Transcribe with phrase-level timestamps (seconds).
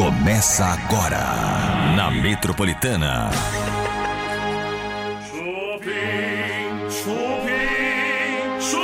[0.00, 1.20] Começa agora
[1.94, 3.30] na Metropolitana.
[5.28, 8.80] Chupim, chupim, chupim.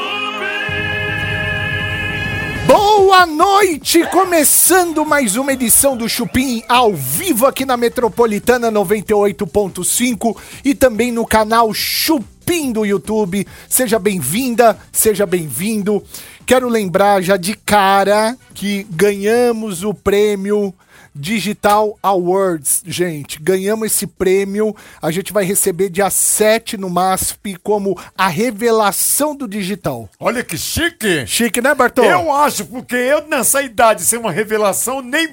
[2.66, 4.04] Boa noite!
[4.08, 11.24] Começando mais uma edição do Chupim ao vivo aqui na Metropolitana 98.5 e também no
[11.26, 13.46] canal Chupim do YouTube.
[13.70, 16.04] Seja bem-vinda, seja bem-vindo.
[16.44, 20.74] Quero lembrar já de cara que ganhamos o prêmio
[21.16, 23.40] Digital Awards, gente.
[23.40, 24.76] Ganhamos esse prêmio.
[25.00, 30.08] A gente vai receber dia 7 no MASP como a revelação do digital.
[30.20, 31.26] Olha que chique!
[31.26, 32.04] Chique, né, Bartô?
[32.04, 35.28] Eu acho, porque eu nessa idade ser uma revelação, nem,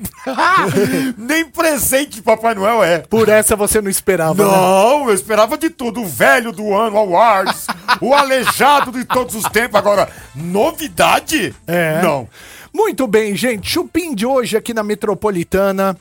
[1.18, 3.00] nem presente de Papai Noel é.
[3.00, 4.50] Por essa você não esperava, né?
[4.50, 6.02] Não, eu esperava de tudo.
[6.02, 7.68] O velho do ano, Awards,
[8.00, 9.76] o aleijado de todos os tempos.
[9.76, 11.54] Agora, novidade?
[11.68, 12.02] É.
[12.02, 12.28] Não.
[12.74, 13.70] Muito bem, gente.
[13.70, 15.96] Chupim de hoje aqui na Metropolitana.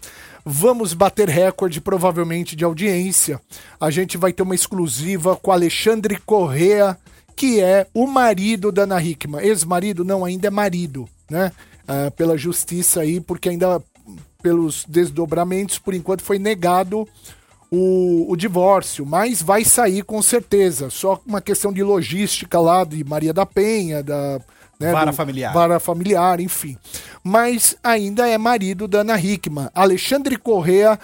[0.45, 3.41] Vamos bater recorde, provavelmente, de audiência.
[3.79, 6.97] A gente vai ter uma exclusiva com Alexandre Correa,
[7.37, 9.45] que é o marido da Ana Hickman.
[9.45, 11.53] Ex-marido, não, ainda é marido, né?
[11.87, 13.83] Ah, pela justiça aí, porque ainda
[14.43, 17.07] pelos desdobramentos, por enquanto foi negado
[17.71, 20.91] o, o divórcio, mas vai sair com certeza.
[20.91, 24.41] Só uma questão de logística lá de Maria da Penha, da.
[24.83, 25.53] Né, Vara do- familiar.
[25.53, 26.77] Vara familiar, enfim.
[27.25, 29.69] Mas ainda é marido da Ana Hickman.
[29.75, 30.99] Alexandre Correa.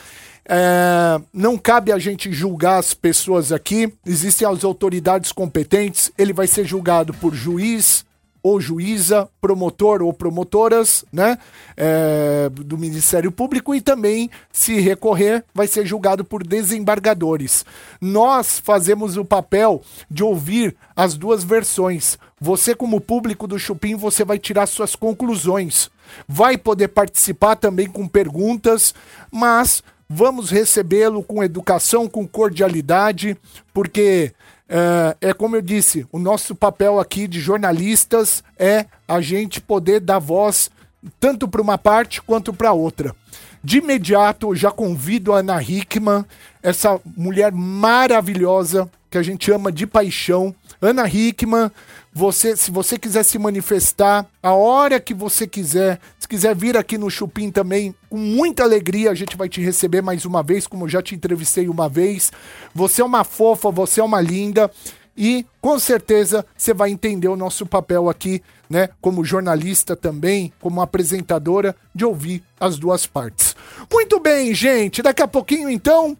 [0.50, 3.92] é, não cabe a gente julgar as pessoas aqui.
[4.06, 6.10] Existem as autoridades competentes.
[6.16, 8.06] Ele vai ser julgado por juiz,
[8.42, 11.36] ou juíza, promotor ou promotoras, né,
[11.76, 17.64] é, do Ministério Público e também, se recorrer, vai ser julgado por desembargadores.
[18.00, 22.16] Nós fazemos o papel de ouvir as duas versões.
[22.40, 25.90] Você, como público do Chupim, você vai tirar suas conclusões.
[26.26, 28.94] Vai poder participar também com perguntas,
[29.30, 33.36] mas vamos recebê-lo com educação, com cordialidade,
[33.74, 34.32] porque
[34.68, 40.00] é, é como eu disse, o nosso papel aqui de jornalistas é a gente poder
[40.00, 40.70] dar voz
[41.18, 43.14] tanto para uma parte quanto para outra.
[43.62, 46.24] De imediato, já convido a Ana Hickman,
[46.62, 50.54] essa mulher maravilhosa que a gente ama de paixão.
[50.80, 51.70] Ana Hickman,
[52.12, 56.96] você, se você quiser se manifestar a hora que você quiser, se quiser vir aqui
[56.96, 60.84] no Chupim também, com muita alegria, a gente vai te receber mais uma vez, como
[60.84, 62.32] eu já te entrevistei uma vez.
[62.74, 64.70] Você é uma fofa, você é uma linda.
[65.16, 68.40] E com certeza você vai entender o nosso papel aqui,
[68.70, 68.88] né?
[69.00, 73.56] Como jornalista também, como apresentadora, de ouvir as duas partes.
[73.92, 75.02] Muito bem, gente.
[75.02, 76.16] Daqui a pouquinho, então,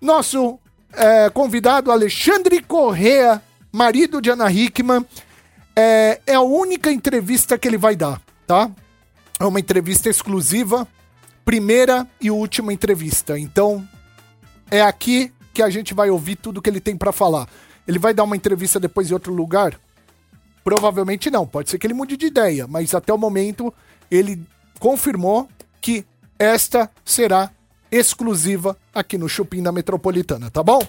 [0.00, 0.58] nosso
[0.92, 3.40] é, convidado Alexandre Correa,
[3.72, 5.04] marido de Ana Hickman,
[5.74, 8.70] é, é a única entrevista que ele vai dar, tá?
[9.38, 10.86] É uma entrevista exclusiva,
[11.44, 13.38] primeira e última entrevista.
[13.38, 13.86] Então,
[14.70, 17.48] é aqui que a gente vai ouvir tudo que ele tem pra falar.
[17.86, 19.78] Ele vai dar uma entrevista depois em outro lugar?
[20.62, 21.46] Provavelmente não.
[21.46, 23.72] Pode ser que ele mude de ideia, mas até o momento
[24.10, 24.42] ele
[24.78, 25.48] confirmou
[25.80, 26.04] que
[26.38, 27.50] esta será
[27.90, 30.80] exclusiva aqui no Chupim da Metropolitana, tá bom?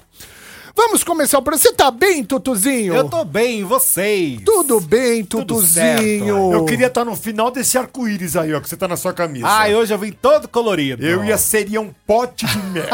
[0.76, 1.62] Vamos começar o programa.
[1.62, 2.94] Você tá bem, Tutuzinho?
[2.94, 4.40] Eu tô bem, e vocês?
[4.46, 6.54] Tudo bem, Tutuzinho.
[6.54, 9.48] Eu queria estar no final desse arco-íris aí, ó, que você tá na sua camisa.
[9.48, 11.06] Ah, hoje eu vim todo colorido.
[11.06, 12.86] Eu ia seria um pote de mel.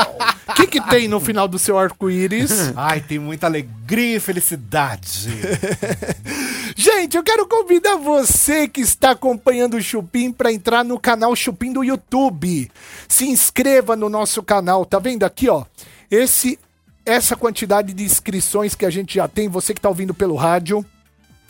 [0.49, 2.73] O que, que tem no final do seu arco-íris?
[2.75, 5.29] Ai, tem muita alegria e felicidade.
[6.75, 11.71] Gente, eu quero convidar você que está acompanhando o Chupim para entrar no canal Chupim
[11.71, 12.71] do YouTube.
[13.07, 15.63] Se inscreva no nosso canal, tá vendo aqui, ó?
[16.09, 16.57] Esse
[17.07, 20.85] essa quantidade de inscrições que a gente já tem, você que está ouvindo pelo rádio,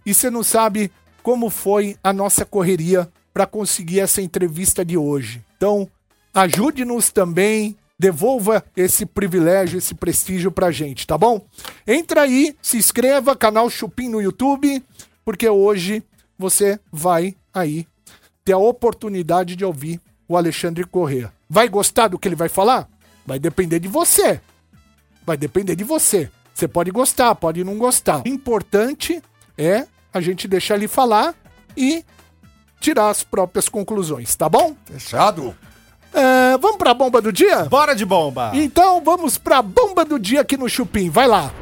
[0.05, 0.91] E você não sabe
[1.23, 5.43] como foi a nossa correria para conseguir essa entrevista de hoje.
[5.57, 5.89] Então,
[6.33, 11.45] ajude-nos também, devolva esse privilégio, esse prestígio pra gente, tá bom?
[11.87, 14.83] Entra aí, se inscreva, canal Chupim no YouTube,
[15.25, 16.03] porque hoje
[16.39, 17.87] você vai aí
[18.45, 21.33] ter a oportunidade de ouvir o Alexandre Corrêa.
[21.49, 22.89] Vai gostar do que ele vai falar?
[23.27, 24.41] Vai depender de você.
[25.25, 26.31] Vai depender de você.
[26.55, 28.23] Você pode gostar, pode não gostar.
[28.25, 29.23] O importante
[29.57, 31.35] é a gente deixar ele falar
[31.77, 32.05] e
[32.81, 34.75] tirar as próprias conclusões, tá bom?
[34.85, 35.55] Fechado?
[36.13, 37.65] É, vamos pra bomba do dia?
[37.67, 38.51] Bora de bomba!
[38.55, 41.53] Então vamos pra bomba do dia aqui no Chupim, vai lá.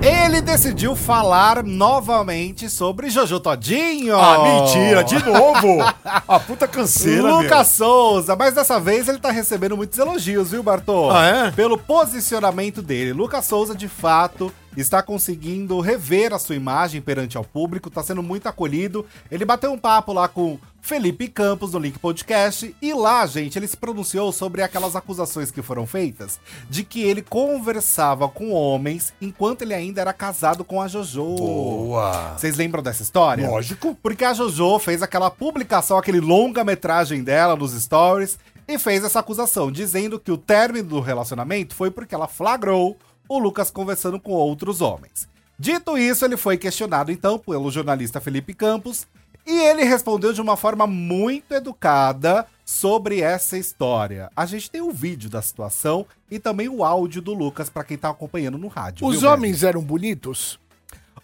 [0.00, 4.16] Ele decidiu falar novamente sobre Jojo Todinho.
[4.16, 5.82] Ah, mentira, de novo!
[6.04, 11.10] A puta canseira, Lucas Souza, mas dessa vez ele tá recebendo muitos elogios, viu, Bartô?
[11.10, 11.50] Ah, é?
[11.50, 13.12] Pelo posicionamento dele.
[13.12, 18.22] Lucas Souza, de fato, está conseguindo rever a sua imagem perante ao público, tá sendo
[18.22, 19.04] muito acolhido.
[19.30, 23.66] Ele bateu um papo lá com Felipe Campos no Link Podcast e lá, gente, ele
[23.66, 26.40] se pronunciou sobre aquelas acusações que foram feitas
[26.70, 31.36] de que ele conversava com homens enquanto ele ainda era casado com a Jojo.
[31.36, 32.36] Boa!
[32.38, 33.48] Vocês lembram dessa história?
[33.48, 33.96] Lógico.
[34.02, 39.72] Porque a Jojo fez aquela publicação, aquele longa-metragem dela nos stories e fez essa acusação,
[39.72, 42.98] dizendo que o término do relacionamento foi porque ela flagrou
[43.28, 45.28] o Lucas conversando com outros homens.
[45.58, 49.06] Dito isso, ele foi questionado então pelo jornalista Felipe Campos
[49.44, 54.30] e ele respondeu de uma forma muito educada sobre essa história.
[54.36, 57.96] A gente tem o vídeo da situação e também o áudio do Lucas para quem
[57.96, 59.06] tá acompanhando no rádio.
[59.06, 60.60] Os viu, homens eram bonitos?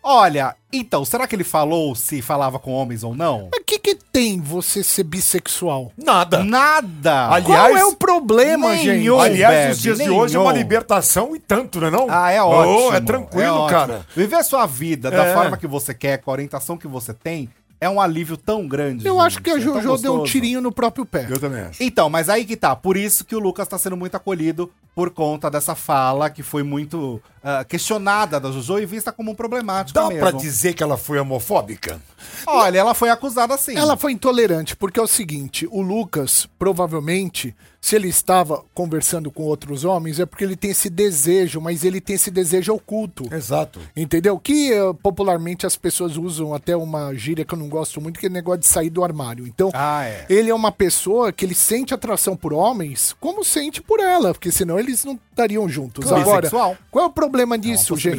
[0.02, 3.50] Olha, então, será que ele falou se falava com homens ou não?
[3.52, 3.73] Mas que
[4.14, 5.90] tem você ser bissexual?
[5.98, 6.44] Nada!
[6.44, 7.30] Nada!
[7.30, 8.86] Ali- Qual Aliás, é o problema, gente?
[8.90, 9.18] nenhum.
[9.18, 10.18] Aliás, nos Bebe, dias de nenhum.
[10.20, 12.06] hoje é uma libertação e tanto, né não?
[12.08, 12.94] Ah, é Oh, ótimo.
[12.96, 13.68] é tranquilo, é ótimo.
[13.70, 14.06] cara.
[14.14, 15.34] Viver a sua vida da É.
[15.34, 17.50] forma que você quer, com a orientação que você tem,
[17.80, 19.04] é um alívio tão grande.
[19.04, 19.26] Eu gente.
[19.26, 21.26] acho que a É Jojo deu um tirinho no próprio pé.
[21.28, 21.82] Eu também acho.
[21.82, 22.76] Então, mas aí que tá.
[22.76, 26.62] Por isso que o Lucas tá sendo muito acolhido por conta dessa fala que foi
[26.62, 30.20] muito ah, questionada da Jojo e vista como problemática Dá mesmo.
[30.20, 32.00] pra dizer que ela foi homofóbica?
[32.46, 33.76] Olha, ela foi acusada assim.
[33.76, 39.42] Ela foi intolerante, porque é o seguinte: o Lucas, provavelmente, se ele estava conversando com
[39.42, 43.24] outros homens, é porque ele tem esse desejo, mas ele tem esse desejo oculto.
[43.34, 43.78] Exato.
[43.94, 44.38] Entendeu?
[44.38, 48.26] Que eh, popularmente as pessoas usam até uma gíria que eu não gosto muito, que
[48.26, 49.46] é o negócio de sair do armário.
[49.46, 50.24] Então, Ah, é.
[50.30, 54.50] ele é uma pessoa que ele sente atração por homens como sente por ela, porque
[54.50, 56.04] senão eles não estariam juntos.
[56.04, 56.22] Claro.
[56.22, 56.76] Agora, Bissexual.
[56.90, 58.16] qual é o problema disso, gente?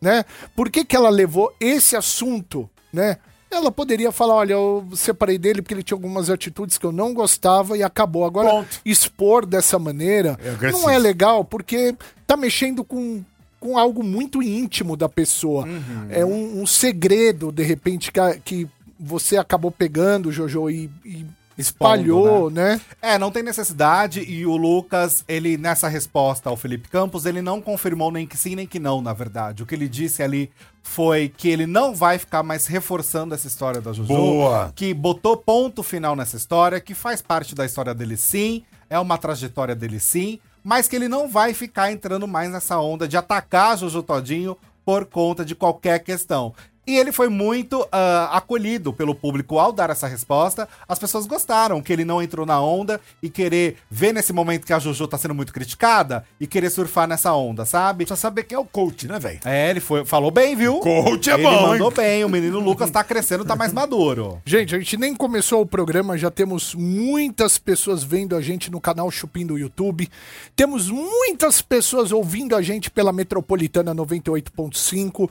[0.00, 0.24] Né?
[0.54, 3.18] Por que, que ela levou esse assunto, né?
[3.50, 7.14] Ela poderia falar, olha, eu separei dele porque ele tinha algumas atitudes que eu não
[7.14, 8.24] gostava e acabou.
[8.24, 8.80] Agora, Ponto.
[8.84, 11.94] expor dessa maneira É não é legal, porque
[12.26, 13.22] tá mexendo com,
[13.60, 15.66] com algo muito íntimo da pessoa.
[15.66, 16.06] Uhum.
[16.10, 18.68] É um, um segredo, de repente, que, que
[18.98, 21.24] você acabou pegando, Jojo, e, e
[21.56, 22.80] espalhou, né?
[23.00, 27.60] É, não tem necessidade e o Lucas, ele nessa resposta ao Felipe Campos, ele não
[27.60, 29.62] confirmou nem que sim nem que não, na verdade.
[29.62, 30.50] O que ele disse ali
[30.82, 34.72] foi que ele não vai ficar mais reforçando essa história da Jojo, Boa.
[34.74, 39.16] que botou ponto final nessa história, que faz parte da história dele sim, é uma
[39.16, 43.72] trajetória dele sim, mas que ele não vai ficar entrando mais nessa onda de atacar
[43.72, 46.54] a Jojo Todinho por conta de qualquer questão.
[46.86, 50.68] E ele foi muito ah, acolhido pelo público ao dar essa resposta.
[50.86, 54.72] As pessoas gostaram que ele não entrou na onda e querer ver nesse momento que
[54.72, 58.04] a Jojo tá sendo muito criticada e querer surfar nessa onda, sabe?
[58.04, 59.40] Precisa saber quem é o coach, né, velho?
[59.44, 60.78] É, ele foi, falou bem, viu?
[60.80, 61.96] Coach é ele bom, mandou hein?
[61.96, 62.24] bem.
[62.24, 64.40] O menino Lucas tá crescendo, tá mais maduro.
[64.44, 68.80] Gente, a gente nem começou o programa, já temos muitas pessoas vendo a gente no
[68.80, 70.08] canal Chupim do YouTube.
[70.54, 75.30] Temos muitas pessoas ouvindo a gente pela Metropolitana 98.5.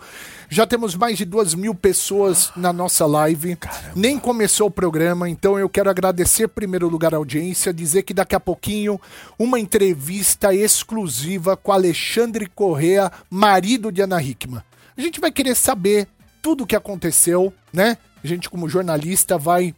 [0.50, 3.58] Já temos mais de duas mil pessoas na nossa live.
[3.96, 8.14] Nem começou o programa, então eu quero agradecer, em primeiro lugar, a audiência, dizer que
[8.14, 9.02] daqui a pouquinho
[9.38, 14.62] uma entrevista exclusiva com Alexandre Correa, marido de Ana Hickman.
[14.96, 16.08] A gente vai querer saber
[16.42, 17.98] tudo o que aconteceu, né?
[18.24, 19.74] A gente, como jornalista, vai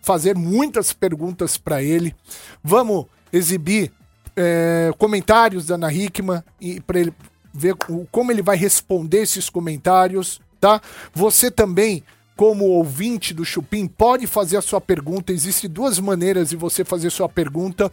[0.00, 2.14] fazer muitas perguntas para ele.
[2.62, 3.90] Vamos exibir
[4.36, 7.14] é, comentários da Ana Hickman e para ele
[7.52, 7.74] ver
[8.10, 10.80] como ele vai responder esses comentários, tá?
[11.12, 12.02] Você também,
[12.36, 15.32] como ouvinte do Chupim, pode fazer a sua pergunta.
[15.32, 17.90] Existem duas maneiras de você fazer sua pergunta.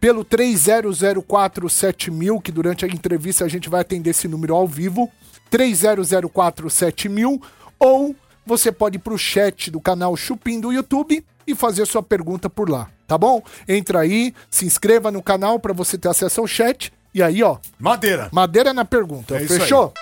[0.00, 5.12] Pelo 30047000, que durante a entrevista a gente vai atender esse número ao vivo.
[5.52, 7.38] 30047000
[7.78, 12.48] ou você pode ir pro chat do canal Chupim do YouTube e fazer sua pergunta
[12.48, 13.42] por lá, tá bom?
[13.68, 17.58] Entra aí, se inscreva no canal para você ter acesso ao chat e aí, ó,
[17.78, 18.30] Madeira.
[18.32, 19.36] madeira na pergunta.
[19.36, 19.92] É isso Fechou?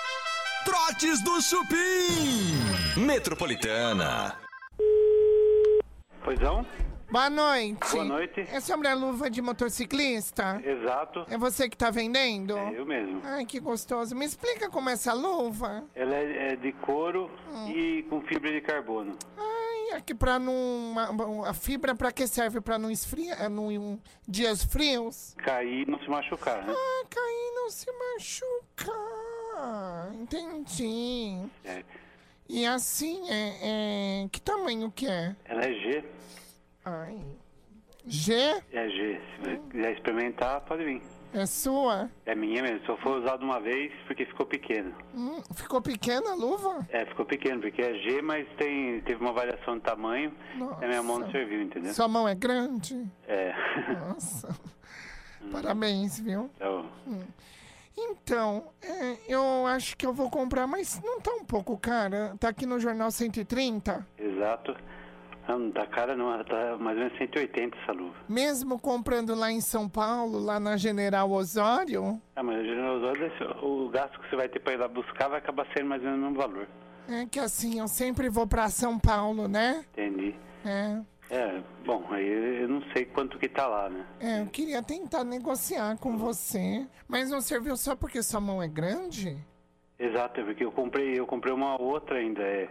[0.65, 2.97] Trotes do Chupim.
[2.97, 4.35] Metropolitana.
[6.23, 6.65] Poisão?
[7.11, 7.91] Boa noite.
[7.91, 8.41] Boa noite.
[8.51, 10.59] É sobre a luva de motociclista?
[10.65, 11.25] Exato.
[11.29, 12.57] É você que tá vendendo?
[12.57, 13.21] É eu mesmo.
[13.23, 14.15] Ai, que gostoso.
[14.15, 15.83] Me explica como é essa luva.
[15.95, 17.29] Ela é, é de couro
[17.73, 19.15] e com fibra de carbono.
[19.37, 20.51] Ai, aqui pra não...
[20.53, 22.59] uma- uma- A fibra pra que serve?
[22.59, 23.49] Pra não esfriar?
[23.49, 25.35] Não, em dias frios?
[25.37, 26.73] Cair e não se machucar, né?
[26.75, 29.34] Ah, cair não se machucar.
[30.13, 31.39] Entendi.
[31.63, 31.83] É.
[32.47, 35.35] E assim, é, é, que tamanho que é?
[35.45, 36.03] Ela é G.
[36.85, 37.19] Ai.
[38.07, 38.33] G
[38.71, 39.19] É G.
[39.19, 41.01] Se você quiser experimentar, pode vir.
[41.33, 42.07] é sua?
[42.25, 42.85] É minha mesmo.
[42.85, 44.93] Só foi usado uma vez porque ficou pequeno.
[45.15, 46.85] Hum, ficou pequena a luva?
[46.89, 50.31] É, ficou pequeno, porque é G, mas tem, teve uma variação de tamanho.
[50.55, 50.85] Nossa.
[50.85, 51.93] A minha mão não serviu, entendeu?
[51.95, 53.03] Sua mão é grande?
[53.27, 53.53] É.
[54.07, 54.55] Nossa.
[55.51, 56.49] Parabéns, viu?
[56.55, 56.87] Então,
[57.97, 62.35] Então, é, eu acho que eu vou comprar, mas não tá um pouco cara?
[62.39, 64.05] Tá aqui no Jornal 130?
[64.17, 64.75] exato.
[65.47, 68.15] Não, não tá cara não, tá mais ou menos 180 essa luva.
[68.27, 72.19] Mesmo comprando lá em São Paulo, lá na General Osório?
[72.35, 75.27] Ah, mas o General Osório, o gasto que você vai ter pra ir lá buscar
[75.27, 76.67] vai acabar sendo mais ou menos o mesmo valor.
[77.07, 79.85] É que assim, eu sempre vou pra São Paulo, né?
[79.93, 80.33] Entendi.
[80.65, 80.99] É.
[81.29, 84.05] É, bom, aí eu não sei quanto que tá lá, né?
[84.19, 86.85] É, eu queria tentar negociar com você.
[87.07, 89.37] Mas não serviu só porque sua mão é grande?
[89.97, 92.69] Exato, é porque eu comprei, eu comprei uma outra ainda, é,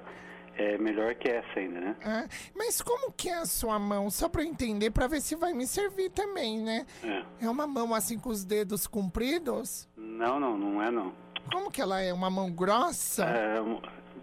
[0.57, 1.97] é melhor que essa ainda, né?
[2.05, 4.11] Ah, mas como que é a sua mão?
[4.11, 6.87] Só pra eu entender, pra ver se vai me servir também, né?
[7.03, 7.47] É.
[7.47, 9.89] É uma mão assim com os dedos compridos?
[9.97, 11.13] Não, não, não é não.
[11.51, 12.13] Como que ela é?
[12.13, 13.25] Uma mão grossa?
[13.25, 13.61] É,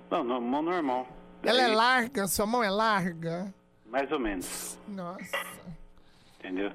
[0.09, 1.07] não, não, mão normal.
[1.43, 2.27] Ela é larga?
[2.27, 3.53] Sua mão é larga?
[3.91, 5.38] Mais ou menos, Nossa.
[6.39, 6.71] entendeu?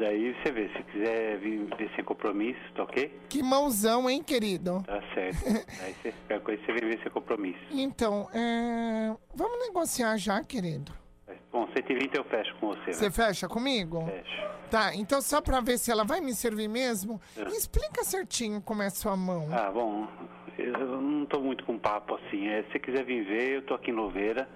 [0.00, 3.20] Daí você vê, se quiser vir ver sem compromisso, tá ok?
[3.28, 4.82] Que mãozão, hein, querido?
[4.84, 5.44] Tá certo.
[5.84, 7.60] Aí você, qualquer coisa você vem ver sem compromisso.
[7.70, 9.14] Então, é...
[9.34, 10.92] vamos negociar já, querido.
[11.52, 13.10] Bom, 120 eu fecho com você, Você né?
[13.10, 14.06] fecha comigo?
[14.06, 14.50] Fecho.
[14.70, 18.90] Tá, então só pra ver se ela vai me servir mesmo, explica certinho como é
[18.90, 19.48] sua mão.
[19.52, 20.06] Ah, bom,
[20.56, 22.48] eu não tô muito com papo assim.
[22.48, 24.48] É, se você quiser vir ver, eu tô aqui em Louveira.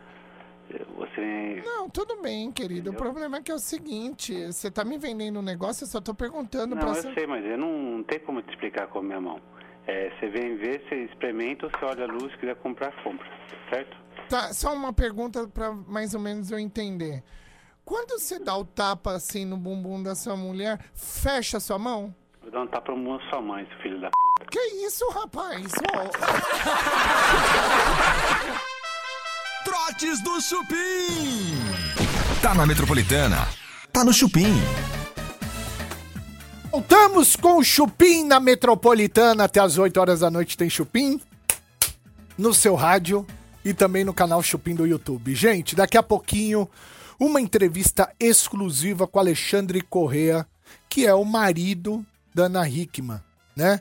[0.97, 1.63] Você.
[1.65, 2.91] Não, tudo bem, querido.
[2.91, 6.01] O problema é que é o seguinte, você tá me vendendo um negócio, eu só
[6.01, 6.91] tô perguntando Não, pra...
[6.91, 9.41] eu sa- sei, mas eu não, não tem como te explicar com a minha mão.
[9.87, 13.27] É, você vem ver, você experimenta, você olha a luz, se quiser comprar, compra.
[13.71, 13.97] Certo?
[14.29, 17.23] Tá, só uma pergunta pra mais ou menos eu entender.
[17.85, 22.15] Quando você dá o tapa assim no bumbum da sua mulher, fecha a sua mão?
[22.41, 24.15] Vou dar um tapa na sua mãe, seu filho da p.
[24.51, 25.67] Que isso, rapaz?
[25.67, 25.75] Ô,
[29.65, 31.57] Trotes do Chupim.
[32.43, 33.49] Tá na Metropolitana.
[33.91, 34.53] Tá no Chupim.
[36.71, 39.45] Voltamos com o Chupim na Metropolitana.
[39.45, 41.19] Até as 8 horas da noite tem Chupim.
[42.37, 43.27] No seu rádio
[43.65, 45.35] e também no canal Chupim do YouTube.
[45.35, 46.69] Gente, daqui a pouquinho,
[47.19, 50.47] uma entrevista exclusiva com Alexandre Correa,
[50.91, 52.05] que é o marido
[52.35, 53.21] da Ana Hickman,
[53.57, 53.81] né?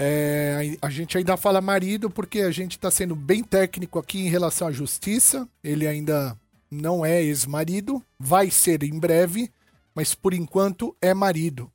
[0.00, 4.28] É, a gente ainda fala marido porque a gente está sendo bem técnico aqui em
[4.28, 5.48] relação à justiça.
[5.62, 6.38] Ele ainda
[6.70, 9.50] não é ex-marido, vai ser em breve,
[9.92, 11.68] mas por enquanto é marido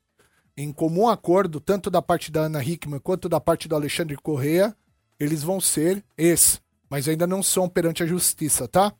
[0.56, 4.74] em comum acordo, tanto da parte da Ana Hickman quanto da parte do Alexandre Correa,
[5.18, 8.92] eles vão ser ex, mas ainda não são perante a justiça, tá?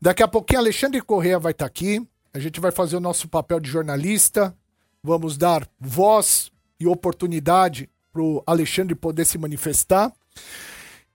[0.00, 3.60] Daqui a pouquinho Alexandre Correa vai estar aqui, a gente vai fazer o nosso papel
[3.60, 4.56] de jornalista,
[5.02, 6.50] vamos dar voz
[6.80, 7.88] e oportunidade
[8.18, 10.12] pro Alexandre poder se manifestar.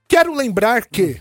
[0.08, 1.20] Quero lembrar que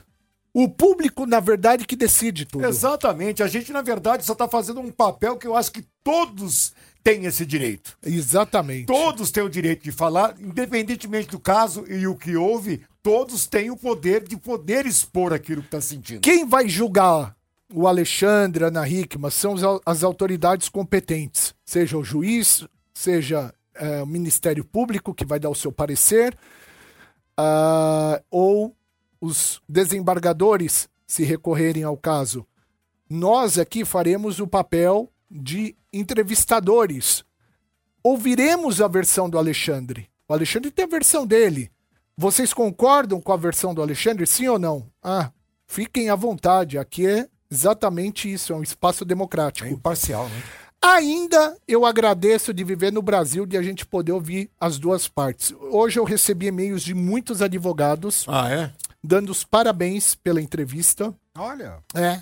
[0.53, 2.65] o público, na verdade, que decide tudo.
[2.65, 3.43] Exatamente.
[3.43, 6.73] A gente, na verdade, só tá fazendo um papel que eu acho que todos
[7.03, 7.97] têm esse direito.
[8.01, 8.85] Exatamente.
[8.85, 13.69] Todos têm o direito de falar, independentemente do caso e o que houve, todos têm
[13.69, 16.21] o poder de poder expor aquilo que tá sentindo.
[16.21, 17.35] Quem vai julgar
[17.73, 23.53] o Alexandre, a Ana Hickman, são as autoridades competentes, seja o juiz, seja
[24.01, 26.37] o Ministério Público, que vai dar o seu parecer,
[27.37, 28.75] ah, ou
[29.19, 32.45] os desembargadores, se recorrerem ao caso.
[33.09, 37.23] Nós aqui faremos o papel de entrevistadores.
[38.03, 40.09] Ouviremos a versão do Alexandre.
[40.27, 41.71] O Alexandre tem a versão dele.
[42.17, 44.87] Vocês concordam com a versão do Alexandre, sim ou não?
[45.01, 45.31] Ah,
[45.65, 46.77] fiquem à vontade.
[46.77, 49.67] Aqui é exatamente isso, é um espaço democrático.
[49.67, 50.43] É imparcial, né?
[50.83, 55.53] Ainda eu agradeço de viver no Brasil, de a gente poder ouvir as duas partes.
[55.71, 58.69] Hoje eu recebi e-mails de muitos advogados Ah, é?
[59.01, 61.15] dando os parabéns pela entrevista.
[61.37, 61.77] Olha.
[61.95, 62.21] É.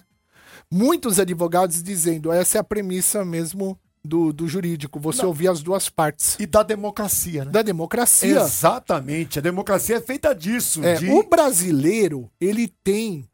[0.70, 5.90] Muitos advogados dizendo, essa é a premissa mesmo do, do jurídico, você ouvir as duas
[5.90, 6.38] partes.
[6.40, 7.52] E da democracia, né?
[7.52, 8.42] Da democracia.
[8.42, 9.40] Exatamente.
[9.40, 10.84] A democracia é feita disso.
[10.84, 11.10] É, de...
[11.10, 13.28] O brasileiro, ele tem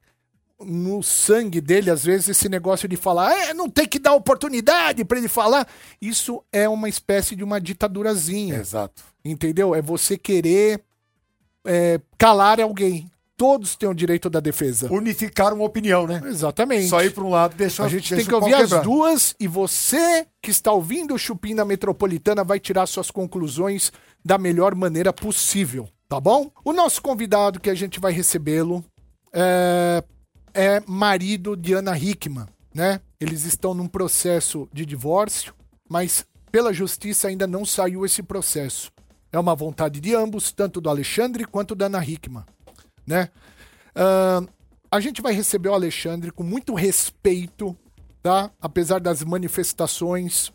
[0.60, 5.06] no sangue dele, às vezes, esse negócio de falar, é, não tem que dar oportunidade
[5.06, 5.68] pra ele falar.
[6.02, 8.56] Isso é uma espécie de uma ditadurazinha.
[8.56, 9.04] Exato.
[9.24, 9.76] Entendeu?
[9.76, 10.82] É você querer
[11.66, 13.10] é, calar alguém.
[13.36, 14.92] Todos têm o direito da defesa.
[14.92, 16.20] Unificar uma opinião, né?
[16.26, 16.88] Exatamente.
[16.88, 19.48] Só ir para um lado deixar A gente deixa tem que ouvir as duas e
[19.48, 23.92] você que está ouvindo o Chupim da Metropolitana vai tirar suas conclusões
[24.26, 26.52] da melhor maneira possível, tá bom?
[26.66, 28.84] O nosso convidado que a gente vai recebê-lo
[29.32, 30.04] é,
[30.58, 33.00] é marido de Ana Hickman, né?
[33.20, 35.54] Eles estão num processo de divórcio,
[35.88, 38.92] mas pela justiça ainda não saiu esse processo.
[39.32, 42.44] É uma vontade de ambos, tanto do Alexandre quanto da Ana Hickman,
[43.06, 43.30] né?
[43.94, 44.42] Ah,
[44.90, 47.78] a gente vai receber o Alexandre com muito respeito,
[48.24, 48.50] tá?
[48.60, 50.52] Apesar das manifestações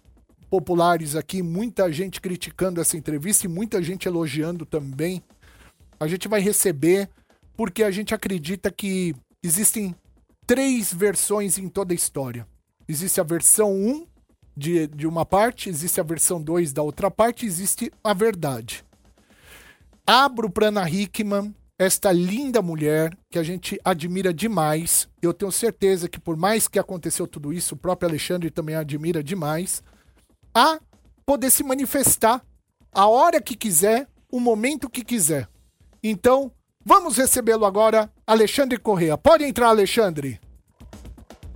[0.51, 5.23] populares aqui, muita gente criticando essa entrevista e muita gente elogiando também.
[6.01, 7.09] A gente vai receber
[7.57, 9.95] porque a gente acredita que existem
[10.47, 12.47] três versões em toda a história.
[12.89, 14.07] Existe a versão 1
[14.57, 18.85] de, de uma parte, existe a versão 2 da outra parte, existe a verdade.
[20.07, 25.09] Abro para Ana Hickman, esta linda mulher que a gente admira demais.
[25.21, 29.23] Eu tenho certeza que por mais que aconteceu tudo isso, o próprio Alexandre também admira
[29.23, 29.83] demais.
[30.55, 30.81] A
[31.25, 32.45] poder se manifestar
[32.93, 35.49] a hora que quiser, o momento que quiser.
[36.03, 36.53] Então,
[36.85, 39.17] vamos recebê-lo agora, Alexandre Correa.
[39.17, 40.41] Pode entrar, Alexandre.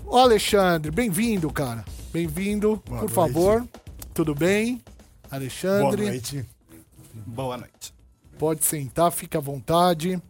[0.05, 1.85] Ô, Alexandre, bem-vindo, cara.
[2.13, 3.13] Bem-vindo, por noite.
[3.13, 3.67] favor.
[4.15, 4.77] Tudo bem?
[4.77, 4.85] Boa
[5.31, 6.05] Alexandre.
[6.07, 6.45] noite.
[7.13, 7.95] Boa noite.
[8.39, 10.21] Pode sentar, fica à vontade.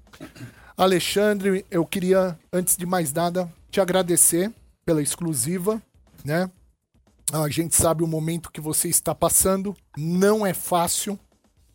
[0.77, 4.53] Alexandre, eu queria, antes de mais nada, te agradecer
[4.85, 5.83] pela exclusiva,
[6.25, 6.51] né?
[7.33, 11.19] A gente sabe o momento que você está passando, não é fácil,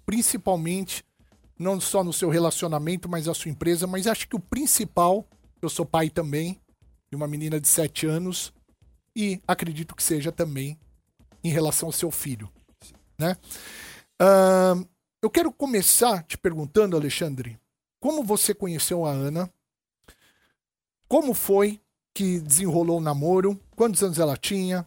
[0.05, 1.03] principalmente
[1.61, 5.27] não só no seu relacionamento, mas a sua empresa, mas acho que o principal,
[5.61, 6.59] eu sou pai também,
[7.09, 8.51] de uma menina de 7 anos,
[9.15, 10.79] e acredito que seja também
[11.43, 12.51] em relação ao seu filho,
[13.17, 13.37] né?
[14.19, 14.83] Ahn,
[15.21, 17.59] eu quero começar te perguntando, Alexandre,
[17.99, 19.51] como você conheceu a Ana?
[21.07, 21.79] Como foi
[22.13, 23.59] que desenrolou o namoro?
[23.75, 24.85] Quantos anos ela tinha?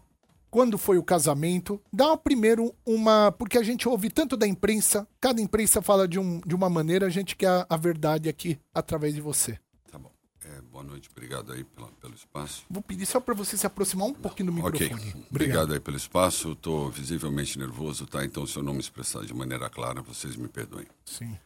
[0.54, 1.82] Quando foi o casamento?
[1.92, 3.32] Dá primeiro uma.
[3.32, 7.06] Porque a gente ouve tanto da imprensa, cada imprensa fala de, um, de uma maneira,
[7.06, 9.58] a gente quer a, a verdade aqui através de você.
[9.90, 10.12] Tá bom.
[10.44, 12.62] É, boa noite, obrigado aí pela- pelo espaço.
[12.70, 15.26] Vou pedir só para você se aproximar um pouquinho do Ok, microfone.
[15.28, 16.52] obrigado aí pelo espaço.
[16.52, 18.25] Estou visivelmente nervoso, tá?
[18.25, 20.86] Então, se eu não me expressar de maneira clara, vocês me perdoem.
[21.04, 21.36] Sim.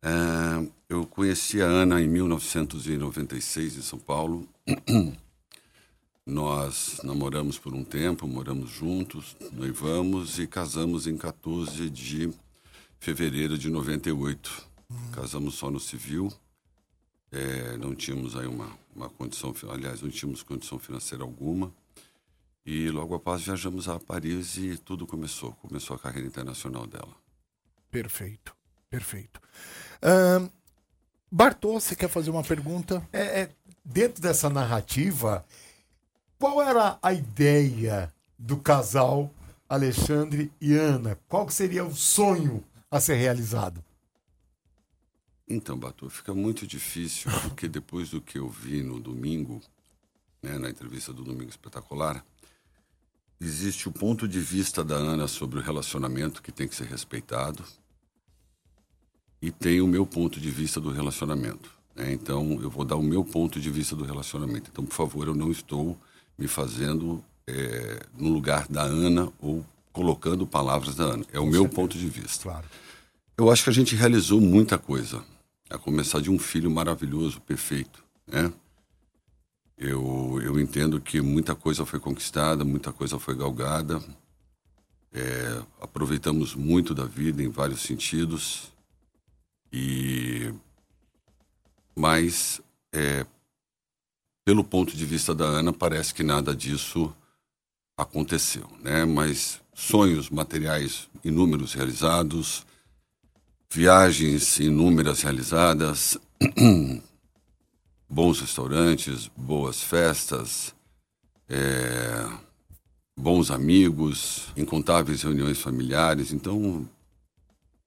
[0.00, 4.46] É, eu conheci a Ana em 1996 em São Paulo.
[6.26, 12.32] Nós namoramos por um tempo, moramos juntos, noivamos e casamos em 14 de
[12.98, 14.68] fevereiro de 98.
[15.12, 16.32] Casamos só no civil.
[17.30, 21.72] É, não tínhamos aí uma, uma condição, aliás, não tínhamos condição financeira alguma.
[22.64, 25.52] E logo após viajamos a Paris e tudo começou.
[25.52, 27.14] Começou a carreira internacional dela.
[27.88, 28.52] Perfeito.
[28.90, 29.40] Perfeito.
[30.02, 30.48] Ahn,
[31.30, 33.06] Bartô, você quer fazer uma pergunta?
[33.12, 33.50] É, é,
[33.84, 35.46] dentro dessa narrativa,
[36.38, 39.32] qual era a ideia do casal
[39.68, 41.18] Alexandre e Ana?
[41.28, 43.82] Qual seria o sonho a ser realizado?
[45.48, 49.62] Então, Batu, fica muito difícil, porque depois do que eu vi no domingo,
[50.42, 52.24] né, na entrevista do Domingo Espetacular,
[53.40, 57.64] existe o ponto de vista da Ana sobre o relacionamento que tem que ser respeitado
[59.40, 61.70] e tem o meu ponto de vista do relacionamento.
[61.94, 62.12] né?
[62.12, 64.70] Então, eu vou dar o meu ponto de vista do relacionamento.
[64.72, 65.96] Então, por favor, eu não estou
[66.38, 71.24] me fazendo eh, no lugar da Ana ou colocando palavras da Ana.
[71.32, 72.44] É o meu ponto de vista.
[72.44, 72.66] Claro.
[73.36, 75.24] Eu acho que a gente realizou muita coisa.
[75.68, 78.52] A começar de um filho maravilhoso, perfeito, né?
[79.76, 84.02] Eu, eu entendo que muita coisa foi conquistada, muita coisa foi galgada.
[85.12, 88.72] É, aproveitamos muito da vida em vários sentidos.
[89.72, 90.54] E
[91.94, 92.60] mas
[92.92, 93.26] é,
[94.46, 97.12] pelo ponto de vista da Ana parece que nada disso
[97.96, 99.04] aconteceu, né?
[99.04, 102.64] Mas sonhos materiais inúmeros realizados,
[103.68, 106.16] viagens inúmeras realizadas,
[108.08, 110.72] bons restaurantes, boas festas,
[111.48, 112.24] é,
[113.18, 116.30] bons amigos, incontáveis reuniões familiares.
[116.30, 116.88] Então,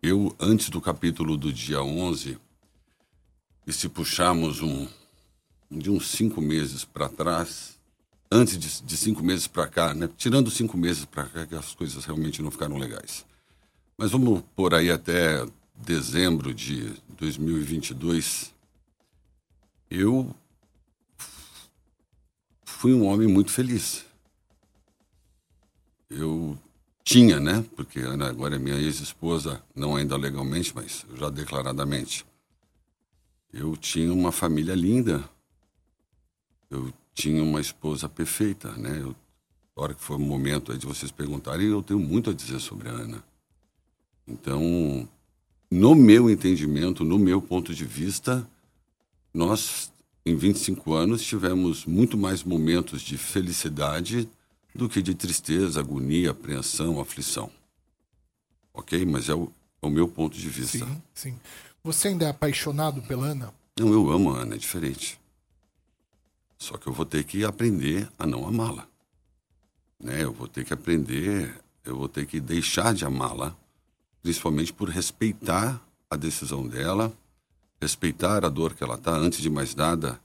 [0.04, 2.38] eu, antes do capítulo do dia 11,
[3.66, 4.90] e se puxarmos um,
[5.70, 7.80] de uns cinco meses para trás,
[8.32, 10.10] antes de, de cinco meses para cá, né?
[10.18, 13.26] tirando cinco meses para cá, que as coisas realmente não ficaram legais.
[13.98, 18.54] Mas vamos por aí até dezembro de 2022.
[19.90, 20.34] Eu
[22.64, 24.06] fui um homem muito feliz.
[26.10, 26.58] Eu
[27.04, 27.66] tinha, né?
[27.76, 32.26] Porque Ana agora é minha ex-esposa, não ainda legalmente, mas já declaradamente.
[33.52, 35.28] Eu tinha uma família linda.
[36.70, 39.00] Eu tinha uma esposa perfeita, né?
[39.02, 39.16] Eu,
[39.76, 42.90] a hora que foi o momento de vocês perguntarem, eu tenho muito a dizer sobre
[42.90, 43.24] a Ana.
[44.28, 45.08] Então,
[45.72, 48.48] no meu entendimento, no meu ponto de vista,
[49.34, 49.92] nós
[50.30, 54.30] em 25 anos, tivemos muito mais momentos de felicidade
[54.76, 57.50] do que de tristeza, agonia, apreensão, aflição.
[58.74, 59.06] Ok?
[59.06, 59.52] Mas é o,
[59.82, 60.86] é o meu ponto de vista.
[60.86, 61.40] Sim, sim.
[61.84, 63.54] Você ainda é apaixonado pela Ana?
[63.80, 65.19] Não, eu amo a Ana, é diferente.
[66.60, 68.86] Só que eu vou ter que aprender a não amá-la.
[69.98, 70.24] Né?
[70.24, 73.56] Eu vou ter que aprender, eu vou ter que deixar de amá-la,
[74.22, 77.14] principalmente por respeitar a decisão dela,
[77.82, 80.20] respeitar a dor que ela está, antes de mais nada,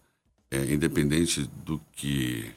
[0.51, 2.53] é, independente do que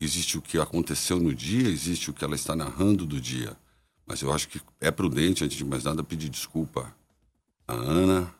[0.00, 3.56] existe o que aconteceu no dia, existe o que ela está narrando do dia.
[4.04, 6.92] Mas eu acho que é prudente, antes de mais nada, pedir desculpa
[7.66, 8.32] à Ana,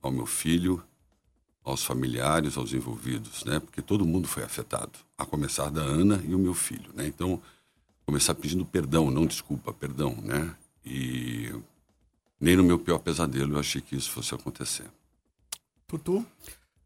[0.00, 0.82] ao meu filho,
[1.70, 3.60] aos familiares, aos envolvidos, né?
[3.60, 7.06] Porque todo mundo foi afetado, a começar da Ana e o meu filho, né?
[7.06, 7.40] Então,
[8.06, 10.54] começar pedindo perdão, não desculpa, perdão, né?
[10.84, 11.52] E
[12.40, 14.86] nem no meu pior pesadelo eu achei que isso fosse acontecer.
[15.86, 16.24] Tutu?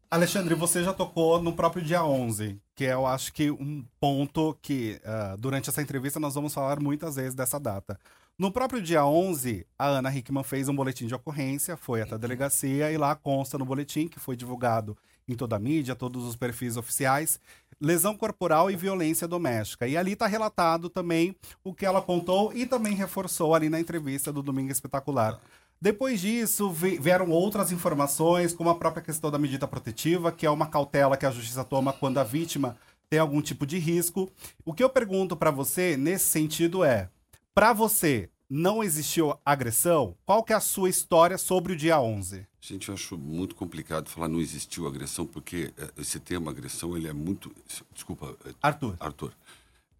[0.09, 4.55] Alexandre, você já tocou no próprio dia 11, que é, eu acho que um ponto
[4.61, 7.99] que uh, durante essa entrevista nós vamos falar muitas vezes dessa data.
[8.35, 12.17] No próprio dia 11, a Ana Hickman fez um boletim de ocorrência, foi até a
[12.17, 16.35] delegacia e lá consta no boletim, que foi divulgado em toda a mídia, todos os
[16.35, 17.39] perfis oficiais,
[17.79, 19.87] lesão corporal e violência doméstica.
[19.87, 24.33] E ali está relatado também o que ela contou e também reforçou ali na entrevista
[24.33, 25.39] do Domingo Espetacular.
[25.79, 30.65] Depois disso, vieram outras informações, como a própria questão da medida protetiva, que é uma
[30.65, 32.77] cautela que a justiça toma quando a vítima
[33.11, 34.27] tem algum tipo de risco.
[34.65, 37.09] O que eu pergunto para você nesse sentido é:
[37.53, 40.15] para você, não existiu agressão?
[40.25, 42.47] Qual que é a sua história sobre o dia 11?
[42.59, 47.07] Gente, eu acho muito complicado falar não existiu agressão, porque eh, esse tema agressão, ele
[47.07, 47.53] é muito...
[47.93, 48.35] Desculpa.
[48.45, 48.97] eh, Arthur.
[48.99, 49.33] Arthur.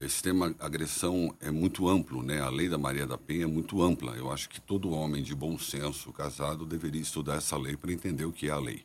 [0.01, 2.41] Esse tema agressão é muito amplo, né?
[2.41, 4.13] A lei da Maria da Penha é muito ampla.
[4.13, 8.25] Eu acho que todo homem de bom senso, casado, deveria estudar essa lei para entender
[8.25, 8.83] o que é a lei.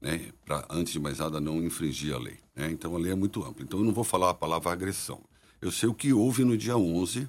[0.00, 0.32] Né?
[0.44, 2.38] Para, antes de mais nada, não infringir a lei.
[2.56, 2.70] Né?
[2.72, 3.62] Então, a lei é muito ampla.
[3.62, 5.20] Então, eu não vou falar a palavra agressão.
[5.60, 7.28] Eu sei o que houve no dia 11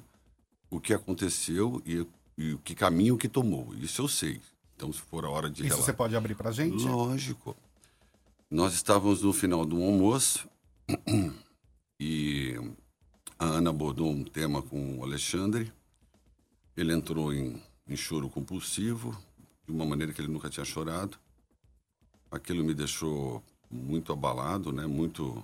[0.75, 2.05] o que aconteceu e,
[2.37, 3.73] e o que caminho que tomou.
[3.75, 4.41] Isso eu sei.
[4.75, 5.85] Então, se for a hora de Isso relatar.
[5.85, 6.83] você pode abrir pra gente?
[6.83, 7.55] Lógico.
[8.49, 10.49] Nós estávamos no final do almoço
[11.99, 12.55] e
[13.37, 15.71] a Ana abordou um tema com o Alexandre.
[16.75, 19.15] Ele entrou em, em choro compulsivo,
[19.65, 21.17] de uma maneira que ele nunca tinha chorado.
[22.31, 24.87] Aquilo me deixou muito abalado, né?
[24.87, 25.43] muito,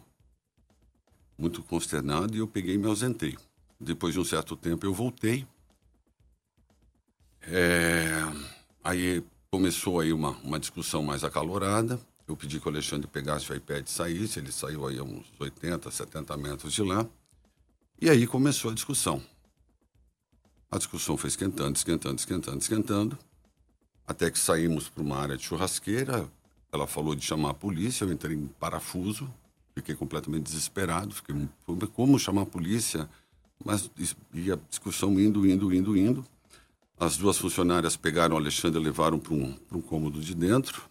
[1.37, 3.37] muito consternado, e eu peguei e me ausentei.
[3.79, 5.47] Depois de um certo tempo, eu voltei.
[7.41, 8.09] É,
[8.83, 11.99] Aí começou aí uma, uma discussão mais acalorada.
[12.27, 14.39] Eu pedi que o Alexandre pegasse o iPad e saísse.
[14.39, 17.05] Ele saiu aí a uns 80, 70 metros de lá.
[18.01, 19.21] E aí começou a discussão.
[20.71, 23.19] A discussão foi esquentando, esquentando, esquentando, esquentando.
[24.07, 26.27] Até que saímos para uma área de churrasqueira.
[26.71, 28.05] Ela falou de chamar a polícia.
[28.05, 29.31] Eu entrei em parafuso.
[29.75, 31.13] Fiquei completamente desesperado.
[31.13, 31.35] Fiquei,
[31.93, 33.09] como chamar a polícia?
[33.63, 33.89] Mas
[34.33, 36.25] e a discussão indo, indo, indo, indo.
[36.99, 40.83] As duas funcionárias pegaram o Alexandre e levaram para um, um cômodo de dentro.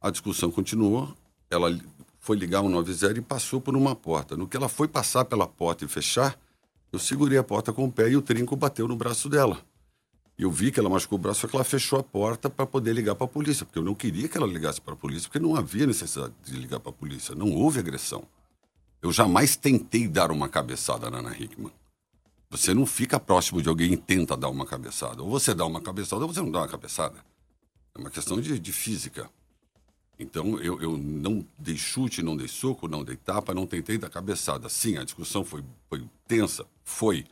[0.00, 1.14] A discussão continuou.
[1.50, 1.78] Ela
[2.18, 4.36] foi ligar o 90 e passou por uma porta.
[4.36, 6.38] No que ela foi passar pela porta e fechar,
[6.92, 9.58] eu segurei a porta com o pé e o trinco bateu no braço dela.
[10.38, 12.94] Eu vi que ela machucou o braço, só que ela fechou a porta para poder
[12.94, 15.38] ligar para a polícia, porque eu não queria que ela ligasse para a polícia, porque
[15.38, 17.34] não havia necessidade de ligar para a polícia.
[17.34, 18.24] Não houve agressão.
[19.02, 21.72] Eu jamais tentei dar uma cabeçada na Ana Hickman.
[22.50, 25.22] Você não fica próximo de alguém e tenta dar uma cabeçada.
[25.22, 27.24] Ou você dá uma cabeçada ou você não dá uma cabeçada.
[27.94, 29.30] É uma questão de, de física.
[30.18, 34.10] Então, eu, eu não dei chute, não dei soco, não dei tapa, não tentei dar
[34.10, 34.68] cabeçada.
[34.68, 37.24] Sim, a discussão foi, foi tensa, foi.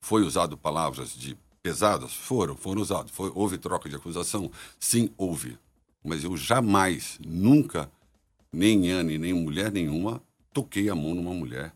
[0.00, 2.12] Foi usado palavras de pesadas?
[2.12, 3.10] Foram, foram usadas.
[3.10, 4.48] Foi, houve troca de acusação?
[4.78, 5.58] Sim, houve.
[6.04, 7.90] Mas eu jamais, nunca,
[8.52, 10.22] nem Anne, nem mulher nenhuma,
[10.56, 11.70] toquei a mão numa mulher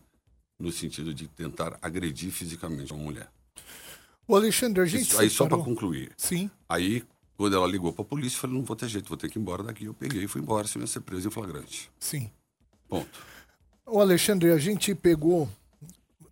[0.59, 3.29] no sentido de tentar agredir fisicamente uma mulher.
[4.27, 5.03] O Alexandre, a gente.
[5.03, 6.11] Isso, aí só para concluir.
[6.17, 6.49] Sim.
[6.67, 7.03] Aí,
[7.37, 9.37] quando ela ligou para a polícia, eu falei, não vou ter jeito, vou ter que
[9.37, 9.85] ir embora daqui.
[9.85, 11.91] Eu peguei e fui embora, sem ser preso em flagrante.
[11.99, 12.31] Sim.
[12.89, 13.23] Ponto.
[13.85, 15.47] O Alexandre, a gente pegou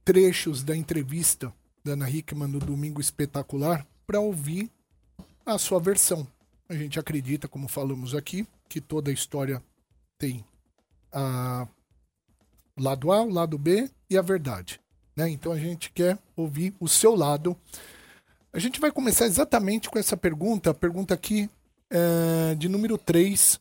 [0.04, 4.72] trechos da entrevista da Ana Hickman no Domingo Espetacular para ouvir
[5.46, 6.28] a sua versão.
[6.68, 9.62] A gente acredita, como falamos aqui, que toda a história
[10.18, 10.44] tem
[11.12, 11.68] a
[12.84, 14.80] lado A, o lado B e a verdade.
[15.16, 15.30] Né?
[15.30, 17.56] Então a gente quer ouvir o seu lado.
[18.52, 21.50] A gente vai começar exatamente com essa pergunta, a pergunta aqui
[21.90, 23.60] é, de número 3,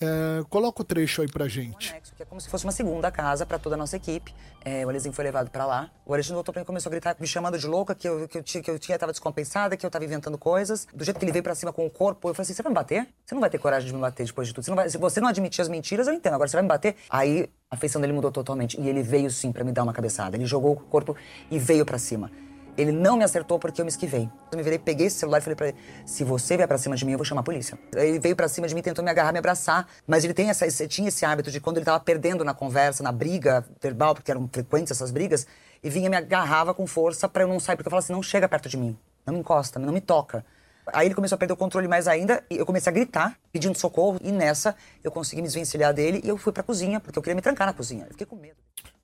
[0.00, 1.92] É, coloca o trecho aí pra gente.
[2.16, 4.32] que é como se fosse uma segunda casa para toda a nossa equipe.
[4.64, 5.90] É, o Alezinho foi levado para lá.
[6.06, 8.28] O Alexandre voltou para mim e começou a gritar, me chamando de louca, que eu,
[8.28, 10.86] que eu, que eu tinha, tava descompensada, que eu tava inventando coisas.
[10.94, 12.70] Do jeito que ele veio para cima com o corpo, eu falei assim: você vai
[12.70, 13.08] me bater?
[13.24, 14.64] Você não vai ter coragem de me bater depois de tudo.
[14.64, 16.34] Você vai, se você não admitir as mentiras, eu entendo.
[16.34, 16.94] Agora você vai me bater?
[17.10, 18.80] Aí a feição dele mudou totalmente.
[18.80, 20.36] E ele veio sim para me dar uma cabeçada.
[20.36, 21.16] Ele jogou o corpo
[21.50, 22.30] e veio para cima.
[22.78, 24.30] Ele não me acertou porque eu me esquivei.
[24.52, 26.94] Eu me virei, peguei esse celular e falei pra ele: se você vier pra cima
[26.96, 27.76] de mim, eu vou chamar a polícia.
[27.94, 30.64] Ele veio pra cima de mim, tentou me agarrar, me abraçar, mas ele tem essa,
[30.66, 34.30] esse- tinha esse hábito de quando ele tava perdendo na conversa, na briga verbal, porque
[34.30, 35.44] eram frequentes essas brigas,
[35.82, 38.22] e vinha me agarrava com força pra eu não sair, porque eu falava assim: não
[38.22, 40.44] chega perto de mim, não me encosta, não me toca.
[40.90, 43.76] Aí ele começou a perder o controle mais ainda, e eu comecei a gritar, pedindo
[43.76, 47.22] socorro, e nessa eu consegui me desvencilhar dele e eu fui pra cozinha, porque eu
[47.22, 48.04] queria me trancar na cozinha.
[48.04, 48.56] Eu fiquei com medo.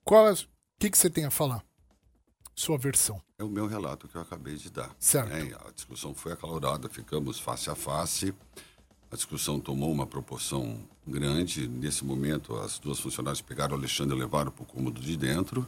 [0.04, 0.36] Qual é- O
[0.78, 1.62] que, que você tem a falar?
[2.56, 3.20] Sua versão.
[3.44, 4.90] É o meu relato que eu acabei de dar.
[4.98, 5.28] Certo.
[5.28, 5.52] né?
[5.66, 8.34] A discussão foi acalorada, ficamos face a face.
[9.12, 11.68] A discussão tomou uma proporção grande.
[11.68, 15.66] Nesse momento, as duas funcionárias pegaram o Alexandre e levaram para o cômodo de dentro.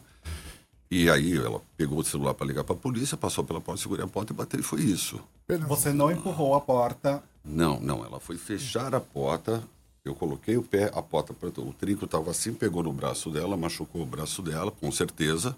[0.90, 4.04] E aí ela pegou o celular para ligar para a polícia, passou pela porta, segurei
[4.04, 4.60] a porta e bateu.
[4.60, 5.20] E foi isso.
[5.68, 7.22] Você não empurrou a porta.
[7.44, 8.04] Não, não.
[8.04, 9.62] Ela foi fechar a porta.
[10.06, 14.02] Eu coloquei o pé, a porta, o trinco estava assim, pegou no braço dela, machucou
[14.02, 15.56] o braço dela, com certeza,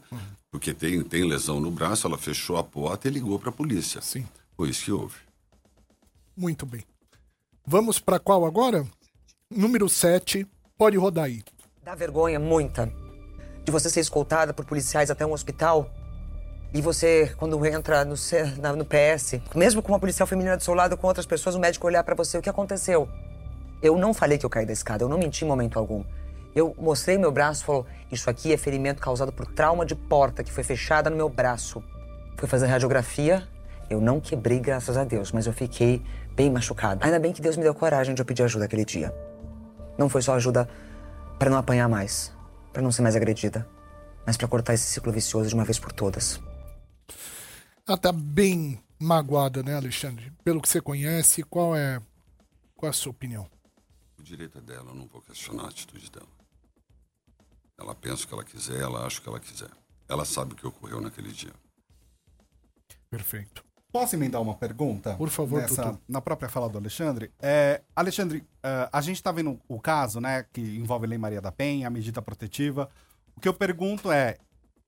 [0.51, 2.07] porque tem, tem lesão no braço.
[2.07, 4.01] Ela fechou a porta e ligou para a polícia.
[4.01, 4.27] Sim.
[4.57, 5.17] Foi isso que houve.
[6.35, 6.83] Muito bem.
[7.67, 8.87] Vamos pra qual agora?
[9.51, 10.47] Número 7.
[10.79, 11.43] Pode rodar aí.
[11.85, 12.91] Dá vergonha, muita.
[13.65, 15.91] De você ser escoltada por policiais até um hospital.
[16.73, 20.63] E você, quando entra no, C- na- no PS, mesmo com uma policial feminina do
[20.65, 23.09] seu lado, com outras pessoas, o médico olhar pra você, o que aconteceu?
[23.83, 26.05] Eu não falei que eu caí da escada, eu não menti em momento algum.
[26.55, 30.43] Eu mostrei meu braço e falou: Isso aqui é ferimento causado por trauma de porta
[30.43, 31.83] que foi fechada no meu braço.
[32.37, 33.47] Fui fazer radiografia,
[33.91, 36.03] eu não quebrei, graças a Deus, mas eu fiquei
[36.35, 37.05] bem machucada.
[37.05, 39.15] Ainda bem que Deus me deu coragem de eu pedir ajuda aquele dia.
[39.97, 40.69] Não foi só ajuda
[41.39, 42.33] para não apanhar mais,
[42.73, 43.67] para não ser mais agredida,
[44.27, 46.41] mas para cortar esse ciclo vicioso de uma vez por todas.
[47.87, 50.33] Ela tá bem magoada, né, Alexandre?
[50.45, 52.01] Pelo que você conhece, qual é,
[52.77, 53.47] qual é a sua opinião?
[54.29, 56.29] Direito é dela, eu não vou questionar a atitude dela.
[57.79, 59.71] Ela pensa o que ela quiser, ela acha o que ela quiser.
[60.07, 61.53] Ela sabe o que ocorreu naquele dia.
[63.09, 63.65] Perfeito.
[63.91, 65.15] Posso emendar uma pergunta?
[65.15, 66.03] Por favor, Nessa, Tutu.
[66.07, 67.33] Na própria fala do Alexandre.
[67.41, 71.41] É, Alexandre, é, a gente está vendo o caso, né, que envolve a Lei Maria
[71.41, 72.91] da Penha, a medida protetiva.
[73.35, 74.37] O que eu pergunto é,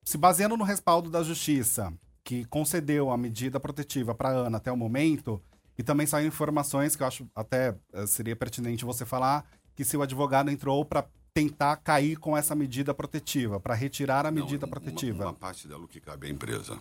[0.03, 1.91] se baseando no respaldo da Justiça,
[2.23, 5.41] que concedeu a medida protetiva para Ana até o momento,
[5.81, 9.43] e também saíram informações que eu acho até eh, seria pertinente você falar,
[9.75, 14.31] que se o advogado entrou para tentar cair com essa medida protetiva, para retirar a
[14.31, 16.77] medida uma- protetiva, Uma, parte dela que cabe à empresa.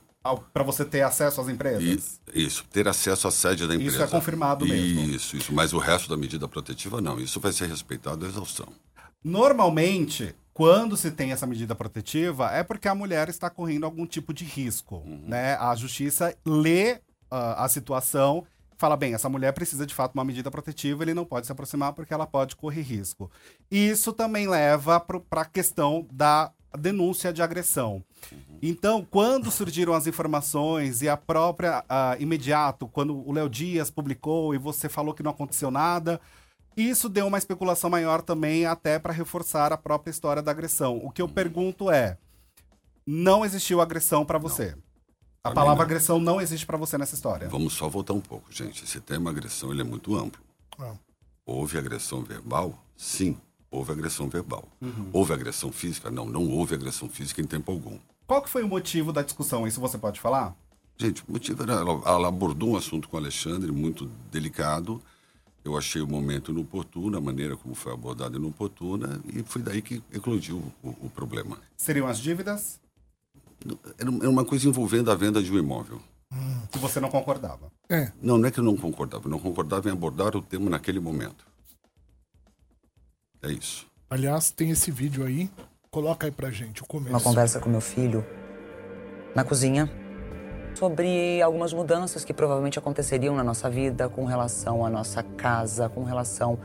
[0.52, 2.20] para você ter acesso às empresas.
[2.34, 4.04] E, isso, ter acesso à sede da Isso empresa.
[4.04, 5.00] é confirmado mesmo.
[5.14, 5.54] Isso, isso.
[5.54, 7.18] Mas o resto da medida protetiva, não.
[7.18, 8.68] Isso vai ser respeitado à exaustão.
[9.24, 14.34] Normalmente, quando se tem essa medida protetiva, é porque a mulher está correndo algum tipo
[14.34, 15.54] de risco, né?
[15.56, 18.44] A justiça lê ah, a situação,
[18.80, 21.52] fala bem, essa mulher precisa de fato de uma medida protetiva, ele não pode se
[21.52, 23.30] aproximar porque ela pode correr risco.
[23.70, 28.02] Isso também leva para a questão da denúncia de agressão.
[28.62, 34.54] Então, quando surgiram as informações e a própria ah, imediato, quando o Léo Dias publicou
[34.54, 36.18] e você falou que não aconteceu nada,
[36.74, 40.96] isso deu uma especulação maior também, até para reforçar a própria história da agressão.
[41.04, 42.16] O que eu pergunto é:
[43.06, 44.74] não existiu agressão para você?
[45.42, 47.48] A palavra agressão não existe para você nessa história.
[47.48, 48.84] Vamos só voltar um pouco, gente.
[48.84, 50.42] Esse tema agressão ele é muito amplo.
[50.78, 50.92] Ah.
[51.46, 52.78] Houve agressão verbal?
[52.94, 53.38] Sim,
[53.70, 54.68] houve agressão verbal.
[54.82, 55.08] Uhum.
[55.14, 56.10] Houve agressão física?
[56.10, 57.98] Não, não houve agressão física em tempo algum.
[58.26, 59.66] Qual que foi o motivo da discussão?
[59.66, 60.54] Isso você pode falar?
[60.98, 61.72] Gente, o motivo era.
[61.72, 65.00] Ela, ela abordou um assunto com o Alexandre muito delicado.
[65.64, 70.02] Eu achei o momento inoportuno, a maneira como foi abordado inoportuna, e foi daí que
[70.12, 71.58] eclodiu o, o problema.
[71.76, 72.80] Seriam as dívidas
[73.98, 76.00] Era uma coisa envolvendo a venda de um imóvel.
[76.70, 77.70] que você não concordava.
[77.88, 80.70] É, Não, não é que eu não concordava, eu não concordava em abordar o tema
[80.70, 81.44] naquele momento.
[83.42, 83.86] É isso.
[84.08, 85.50] aliás, tem esse vídeo aí.
[85.90, 87.10] Coloca aí pra gente o começo.
[87.10, 88.24] Uma conversa com meu filho
[89.34, 89.90] na cozinha
[90.74, 96.04] sobre algumas mudanças que provavelmente aconteceriam na nossa vida com relação à nossa casa, com
[96.04, 96.58] relação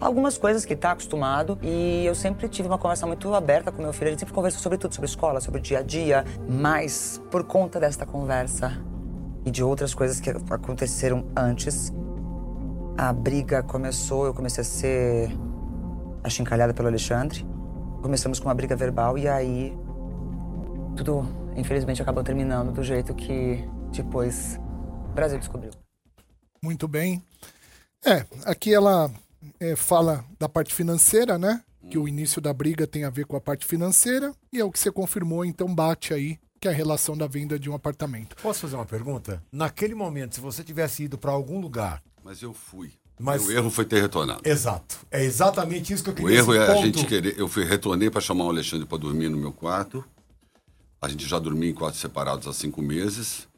[0.00, 1.58] algumas coisas que está acostumado.
[1.62, 4.10] E eu sempre tive uma conversa muito aberta com meu filho.
[4.10, 6.24] Gente sempre conversou sobre tudo, sobre escola, sobre o dia a dia.
[6.48, 8.82] Mas por conta desta conversa
[9.44, 11.92] e de outras coisas que aconteceram antes,
[12.96, 14.26] a briga começou.
[14.26, 15.30] Eu comecei a ser
[16.22, 17.46] achincalhada pelo Alexandre.
[18.02, 19.76] Começamos com uma briga verbal e aí
[20.96, 21.24] tudo,
[21.56, 24.58] infelizmente, acabou terminando do jeito que depois
[25.10, 25.70] o Brasil descobriu.
[26.62, 27.22] Muito bem.
[28.04, 29.10] É, aqui ela
[29.60, 31.62] é, fala da parte financeira, né?
[31.90, 34.34] Que o início da briga tem a ver com a parte financeira.
[34.52, 37.58] E é o que você confirmou, então bate aí, que é a relação da venda
[37.58, 38.36] de um apartamento.
[38.42, 39.42] Posso fazer uma pergunta?
[39.50, 42.02] Naquele momento, se você tivesse ido para algum lugar.
[42.22, 42.92] Mas eu fui.
[43.18, 44.42] Mas- O erro foi ter retornado.
[44.44, 44.98] Exato.
[45.10, 46.84] É exatamente isso que eu O queria erro esse é a ponto.
[46.86, 47.38] gente querer.
[47.38, 50.04] Eu fui retornei para chamar o Alexandre para dormir no meu quarto.
[51.00, 53.48] A gente já dormia em quartos separados há cinco meses.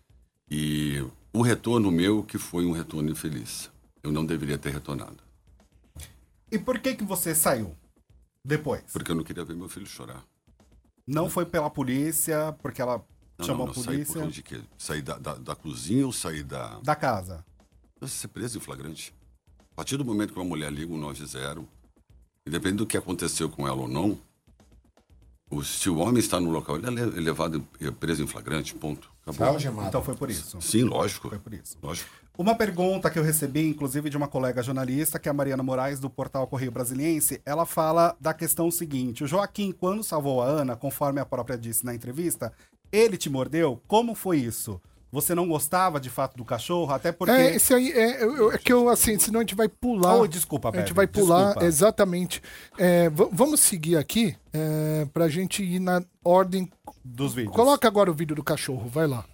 [0.51, 3.71] E o retorno meu que foi um retorno infeliz.
[4.03, 5.16] Eu não deveria ter retornado.
[6.51, 7.77] E por que que você saiu
[8.45, 8.83] depois?
[8.93, 10.25] Porque eu não queria ver meu filho chorar.
[11.07, 13.05] Não foi pela polícia, porque ela
[13.39, 13.73] Não, chamou não, não.
[13.73, 14.61] a por polícia conta de quê?
[14.79, 16.79] Sair da, da, da cozinha ou sair da.
[16.81, 17.45] da casa.
[18.01, 19.15] Você ser preso em flagrante.
[19.73, 21.65] A partir do momento que uma mulher liga um 90,
[22.47, 24.19] independente do que aconteceu com ela ou não,
[25.51, 28.75] o, se o homem está no local, ele é le- levado e preso em flagrante,
[28.75, 29.11] ponto.
[29.23, 29.49] Acabou.
[29.49, 29.89] Algemado.
[29.89, 30.61] Então foi por isso.
[30.61, 31.29] Sim, lógico.
[31.29, 31.77] Foi por isso.
[31.83, 32.11] Lógico.
[32.38, 36.01] Uma pergunta que eu recebi, inclusive, de uma colega jornalista, que é a Mariana Moraes,
[36.01, 40.75] do portal Correio Brasiliense, ela fala da questão seguinte: o Joaquim, quando salvou a Ana,
[40.75, 42.53] conforme a própria disse na entrevista,
[42.90, 43.81] ele te mordeu?
[43.87, 44.81] Como foi isso?
[45.12, 46.93] Você não gostava de fato do cachorro?
[46.93, 47.33] Até porque.
[47.33, 50.16] É, esse aí é, é que eu, assim, senão a gente vai pular.
[50.16, 51.66] Oh, desculpa, A gente vai pular, desculpa.
[51.66, 52.40] exatamente.
[52.79, 56.71] É, vamos seguir aqui é, pra gente ir na ordem.
[57.05, 57.55] Dos vídeos.
[57.55, 59.25] Coloca agora o vídeo do cachorro, vai lá.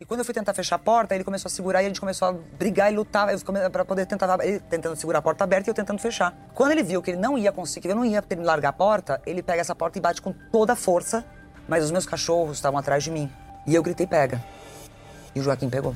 [0.00, 2.00] E quando eu fui tentar fechar a porta, ele começou a segurar e a gente
[2.00, 3.28] começou a brigar e lutar
[3.70, 4.42] pra poder tentar.
[4.42, 6.34] Ele tentando segurar a porta aberta e eu tentando fechar.
[6.54, 8.72] Quando ele viu que ele não ia conseguir, que eu não ia ter largar a
[8.72, 11.22] porta, ele pega essa porta e bate com toda a força.
[11.68, 13.30] Mas os meus cachorros estavam atrás de mim.
[13.66, 14.42] E eu gritei: pega.
[15.34, 15.94] E o Joaquim pegou.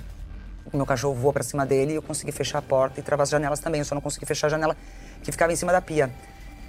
[0.70, 3.22] O meu cachorro voou pra cima dele e eu consegui fechar a porta e travar
[3.22, 3.78] as janelas também.
[3.78, 4.76] Eu só não consegui fechar a janela
[5.22, 6.12] que ficava em cima da pia.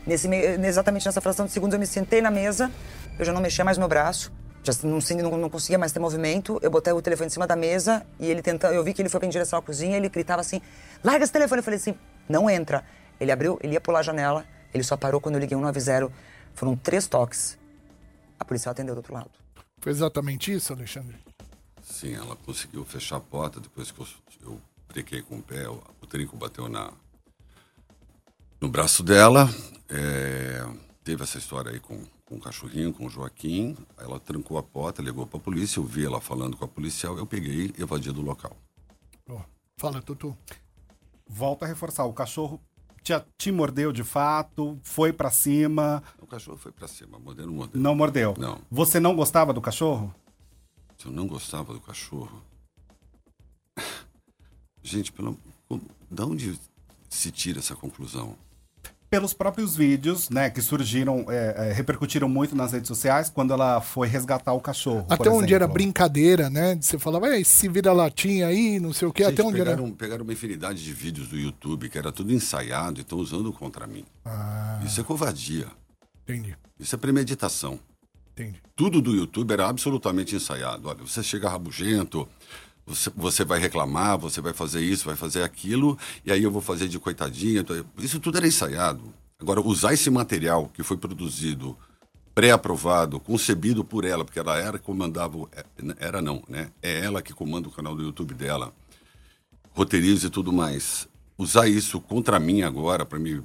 [0.07, 2.71] Nesse, exatamente nessa fração de segundos eu me sentei na mesa,
[3.19, 4.31] eu já não mexia mais meu braço,
[4.65, 4.99] já não,
[5.29, 6.59] não, não conseguia mais ter movimento.
[6.61, 9.09] Eu botei o telefone em cima da mesa e ele tenta, eu vi que ele
[9.09, 10.61] foi em direção à cozinha, ele gritava assim:
[11.03, 11.59] "Larga esse telefone".
[11.59, 11.95] Eu falei assim:
[12.27, 12.83] "Não entra".
[13.19, 16.11] Ele abriu, ele ia pular a janela, ele só parou quando eu liguei 190.
[16.53, 17.57] Foram três toques.
[18.39, 19.29] A polícia atendeu do outro lado.
[19.79, 21.15] Foi exatamente isso, Alexandre?
[21.83, 24.07] Sim, ela conseguiu fechar a porta depois que eu,
[24.41, 26.91] eu brequei com o pé, o, o trinco bateu na,
[28.59, 29.49] no braço dela.
[29.89, 30.65] É,
[31.03, 33.77] teve essa história aí com, com o cachorrinho, com o Joaquim.
[33.97, 35.79] Ela trancou a porta, ligou para a polícia.
[35.79, 37.17] Eu vi ela falando com a policial.
[37.17, 38.55] Eu peguei e evadi do local.
[39.29, 39.39] Ó,
[39.77, 40.35] fala, Tutu.
[41.27, 42.59] Volto a reforçar: o cachorro
[43.03, 47.79] te, te mordeu de fato, foi pra cima, O cachorro foi para cima, mordendo, mordendo.
[47.81, 48.33] não mordeu.
[48.37, 48.59] Não.
[48.71, 50.13] Você não gostava do cachorro?
[50.97, 52.41] Se eu não gostava do cachorro.
[54.81, 55.37] Gente, pelo,
[56.09, 56.59] da onde
[57.09, 58.35] se tira essa conclusão?
[59.15, 63.79] Pelos próprios vídeos, né, que surgiram, é, é, repercutiram muito nas redes sociais quando ela
[63.79, 65.05] foi resgatar o cachorro.
[65.09, 65.73] Até por onde era exemplo.
[65.73, 66.77] brincadeira, né?
[66.81, 69.23] Você falava, "Ei, se vira latinha aí, não sei o quê.
[69.23, 69.69] Gente, Até onde era.
[69.71, 73.53] pegaram, pegaram uma infinidade de vídeos do YouTube que era tudo ensaiado e estão usando
[73.53, 74.03] contra mim.
[74.25, 75.67] Ah, Isso é covardia.
[76.23, 77.79] entendi, Isso é premeditação.
[78.33, 78.61] entendi.
[78.75, 80.89] Tudo do YouTube era absolutamente ensaiado.
[80.89, 82.27] Olha, você chega rabugento,
[82.85, 86.61] você, você vai reclamar, você vai fazer isso, vai fazer aquilo, e aí eu vou
[86.61, 87.61] fazer de coitadinha.
[87.61, 89.01] então, Isso tudo era ensaiado.
[89.39, 91.75] Agora, usar esse material que foi produzido,
[92.33, 95.37] pré-aprovado, concebido por ela, porque ela era que comandava.
[95.51, 95.63] é,
[95.99, 96.69] Era não, né?
[96.81, 98.73] É ela que comanda o canal do YouTube dela,
[99.73, 101.07] roteiriza e tudo mais.
[101.37, 103.41] Usar isso contra mim agora, para me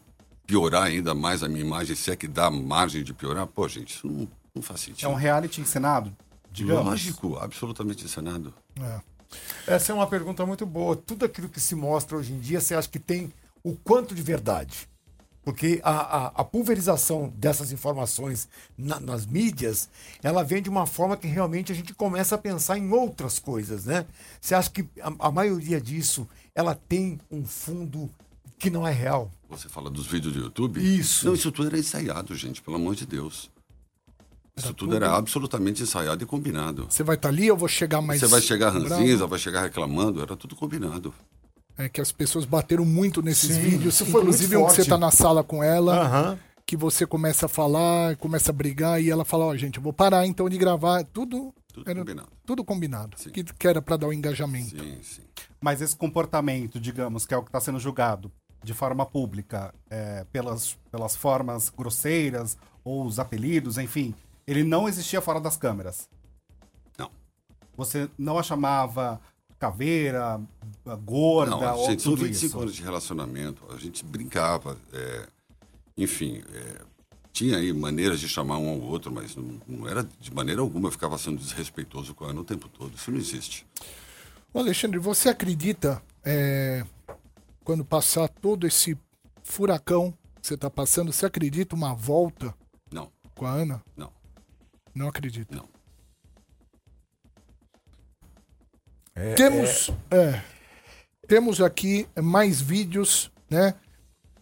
[0.46, 3.94] piorar ainda mais a minha imagem, se é que dá margem de piorar, pô, gente,
[3.94, 5.06] isso não, não faz sentido.
[5.06, 6.14] É um reality encenado,
[6.52, 6.84] digamos.
[6.84, 8.52] Lógico, absolutamente encenado.
[8.80, 9.00] É.
[9.66, 10.96] Essa é uma pergunta muito boa.
[10.96, 14.22] Tudo aquilo que se mostra hoje em dia, você acha que tem o quanto de
[14.22, 14.88] verdade?
[15.42, 19.88] Porque a, a, a pulverização dessas informações na- nas mídias,
[20.22, 23.86] ela vem de uma forma que realmente a gente começa a pensar em outras coisas,
[23.86, 24.04] né?
[24.40, 28.10] Você acha que a, a maioria disso, ela tem um fundo
[28.58, 29.30] que não é real?
[29.48, 30.78] Você fala dos vídeos do YouTube?
[30.78, 31.26] Isso.
[31.26, 33.50] Não, isso tudo era ensaiado, gente, pelo amor de Deus.
[34.64, 36.86] Isso tudo era absolutamente ensaiado e combinado.
[36.88, 38.20] Você vai estar ali, eu vou chegar mais.
[38.20, 41.12] Você vai chegar ranzinza, vai chegar reclamando, era tudo combinado.
[41.76, 43.94] É que as pessoas bateram muito nesses Sim, vídeos.
[43.94, 44.88] isso foi Inclusive um que você forte.
[44.90, 49.24] tá na sala com ela, que você começa a falar, começa a brigar, e ela
[49.24, 51.02] fala, ó, gente, eu vou parar então de gravar.
[51.04, 52.28] Tudo, Tudo era combinado.
[52.44, 53.16] tudo combinado.
[53.18, 53.30] Sim.
[53.30, 54.70] Que, que era pra dar o engajamento.
[54.78, 55.22] Sim, sim.
[55.60, 58.30] Mas esse comportamento, digamos, que é o que está sendo julgado
[58.62, 64.14] de forma pública, é, pelas, pelas formas grosseiras ou os apelidos, enfim,
[64.50, 66.08] ele não existia fora das câmeras.
[66.98, 67.10] Não.
[67.76, 69.20] Você não a chamava
[69.58, 70.40] caveira,
[71.04, 72.58] gorda Não, ou gente, são tudo 25 isso.
[72.60, 75.28] anos de relacionamento, a gente brincava, é,
[75.98, 76.80] enfim, é,
[77.30, 80.88] tinha aí maneiras de chamar um ao outro, mas não, não era de maneira alguma
[80.88, 82.96] eu ficava sendo desrespeitoso com ela o tempo todo.
[82.96, 83.66] Isso não existe.
[84.52, 86.82] Ô, Alexandre, você acredita, é,
[87.62, 88.98] quando passar todo esse
[89.44, 92.54] furacão que você tá passando, você acredita uma volta
[92.90, 93.82] Não, com a Ana?
[93.96, 94.10] não,
[95.00, 95.56] Não acredito.
[95.56, 95.66] não.
[99.34, 100.42] temos, é,
[101.26, 103.74] temos aqui mais vídeos, né?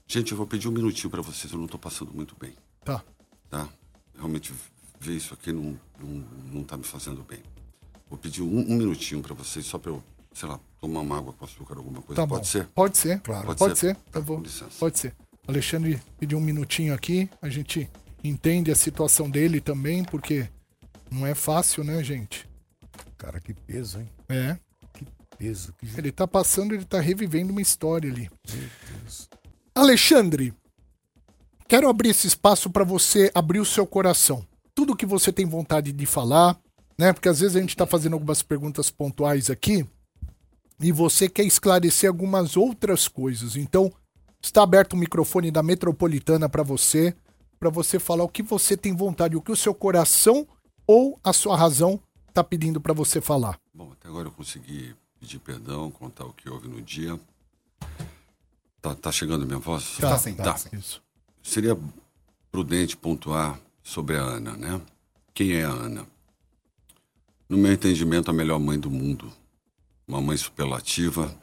[0.09, 2.55] Gente, eu vou pedir um minutinho para vocês, eu não tô passando muito bem,
[2.85, 3.05] Tá.
[3.49, 3.69] tá?
[4.17, 4.53] Realmente
[4.99, 6.09] ver isso aqui não, não,
[6.53, 7.41] não tá me fazendo bem.
[8.11, 10.03] Vou pedir um, um minutinho para vocês, só para eu,
[10.33, 12.21] sei lá, tomar uma água com açúcar, alguma coisa.
[12.21, 12.45] Tá Pode bom.
[12.45, 12.67] ser?
[12.75, 13.21] Pode ser.
[13.21, 13.47] Claro.
[13.47, 13.95] Pode, Pode ser.
[13.95, 14.03] ser.
[14.11, 14.37] Tá bom.
[14.39, 14.77] Com licença.
[14.81, 15.15] Pode ser.
[15.47, 17.31] Alexandre pediu um minutinho aqui.
[17.41, 17.89] A gente
[18.23, 20.49] entende a situação dele também, porque
[21.11, 22.49] não é fácil, né, gente?
[23.17, 24.09] Cara, que peso, hein?
[24.29, 24.59] É.
[24.93, 25.07] Que
[25.37, 25.73] peso.
[25.75, 28.31] Que Ele tá passando, ele tá revivendo uma história ali.
[29.75, 30.53] Alexandre,
[31.69, 34.47] quero abrir esse espaço para você abrir o seu coração.
[34.75, 36.59] Tudo que você tem vontade de falar,
[36.99, 37.13] né?
[37.13, 39.87] Porque às vezes a gente tá fazendo algumas perguntas pontuais aqui
[40.81, 43.57] e você quer esclarecer algumas outras coisas.
[43.57, 43.93] Então,
[44.41, 47.15] está aberto o microfone da Metropolitana para você,
[47.59, 50.47] para você falar o que você tem vontade, o que o seu coração
[50.87, 52.01] ou a sua razão
[52.33, 53.59] tá pedindo para você falar.
[53.75, 57.19] Bom, até agora eu consegui pedir perdão, contar o que houve no dia.
[58.81, 59.97] Tá, tá chegando a minha voz?
[59.99, 60.45] Tá, Tá sim, Tá.
[60.45, 60.69] tá sim.
[60.73, 61.03] Isso.
[61.43, 61.77] Seria
[62.51, 64.81] prudente pontuar sobre a Ana, né?
[65.35, 66.07] Quem é a Ana?
[67.49, 69.33] No meu entendimento, a melhor mãe do mundo.
[70.07, 71.35] Uma mãe superlativa,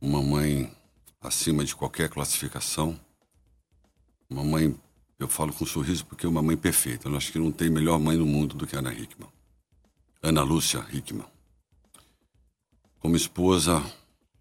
[0.00, 0.74] uma mãe
[1.20, 2.98] acima de qualquer classificação.
[4.28, 4.74] Uma mãe,
[5.24, 7.08] eu falo com um sorriso porque é uma mãe perfeita.
[7.08, 9.28] Eu acho que não tem melhor mãe no mundo do que a Ana Hickman.
[10.22, 11.26] Ana Lúcia Hickman.
[13.00, 13.82] Como esposa,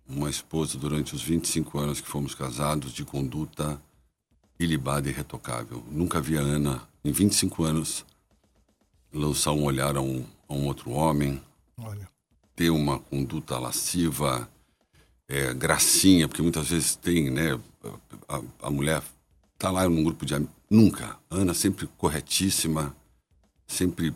[0.07, 3.81] uma esposa durante os 25 anos que fomos casados, de conduta
[4.59, 5.83] ilibada e irretocável.
[5.89, 8.05] Nunca vi a Ana, em 25 anos,
[9.13, 11.41] lançar um olhar a um, a um outro homem,
[11.77, 12.07] Olha.
[12.55, 14.49] ter uma conduta lasciva,
[15.29, 17.59] é, gracinha, porque muitas vezes tem, né?
[18.27, 19.01] A, a mulher
[19.63, 20.53] tá lá num grupo de amigos.
[20.69, 21.17] Nunca.
[21.29, 22.93] Ana sempre corretíssima,
[23.65, 24.13] sempre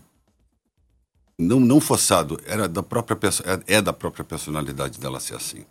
[1.39, 3.17] não não forçado, era da própria
[3.67, 5.63] é, é da própria personalidade dela ser assim.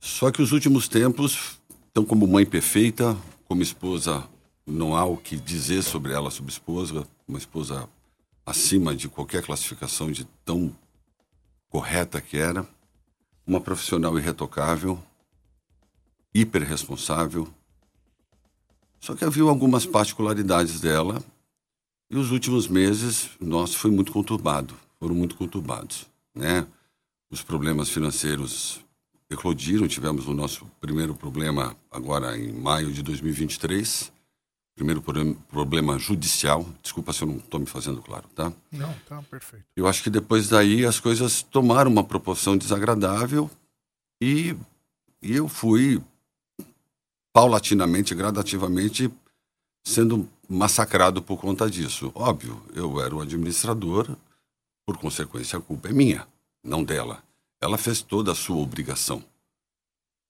[0.00, 1.60] Só que os últimos tempos,
[1.92, 4.28] então como mãe perfeita, como esposa,
[4.66, 7.88] não há o que dizer sobre ela, sobre esposa, uma esposa
[8.44, 10.74] acima de qualquer classificação de tão
[11.68, 12.66] correta que era,
[13.46, 15.00] uma profissional irretocável,
[16.34, 17.46] hiper responsável.
[19.02, 21.20] Só que havia algumas particularidades dela
[22.08, 26.64] e os últimos meses, nosso foi muito conturbado, foram muito conturbados, né?
[27.30, 28.80] Os problemas financeiros
[29.28, 34.12] eclodiram, tivemos o nosso primeiro problema agora em maio de 2023,
[34.76, 38.52] primeiro pro- problema judicial, desculpa se eu não estou me fazendo claro, tá?
[38.70, 39.64] Não, tá perfeito.
[39.74, 43.50] Eu acho que depois daí as coisas tomaram uma proporção desagradável
[44.22, 44.54] e,
[45.22, 46.00] e eu fui
[47.32, 49.10] paulatinamente, gradativamente
[49.84, 52.12] sendo massacrado por conta disso.
[52.14, 54.16] Óbvio, eu era o administrador,
[54.86, 56.26] por consequência a culpa é minha,
[56.62, 57.22] não dela.
[57.60, 59.24] Ela fez toda a sua obrigação.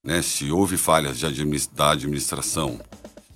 [0.05, 0.23] Né?
[0.23, 2.81] Se houve falhas de adminis- da administração,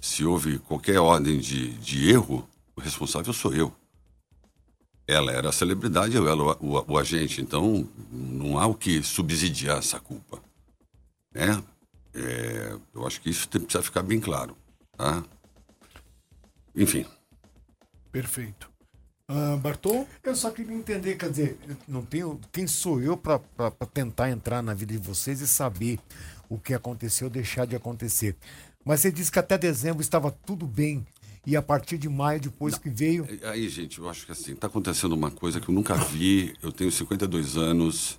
[0.01, 3.73] se houve qualquer ordem de, de erro, o responsável sou eu
[5.09, 9.03] ela era a celebridade, eu era o, o- o agente, então não há o que
[9.03, 10.43] subsidiar essa culpa.
[11.33, 11.63] Né?
[12.17, 14.57] É, eu acho que isso tem- precisa ficar bem claro.
[14.97, 15.23] Tá?
[16.75, 17.05] Enfim,
[18.13, 18.71] Perfeito.
[19.29, 20.07] Ah, Bartô?
[20.23, 22.41] Eu só queria entender, quer dizer, não tenho.
[22.53, 23.41] Quem sou eu para
[23.93, 25.99] tentar entrar na vida de vocês e saber
[26.49, 28.37] o que aconteceu, deixar de acontecer?
[28.85, 31.05] Mas você disse que até dezembro estava tudo bem.
[31.45, 33.27] E a partir de maio, depois que veio.
[33.43, 36.55] É, Aí, gente, eu acho que assim, tá acontecendo uma coisa que eu nunca vi.
[36.63, 38.19] Eu tenho 52 anos,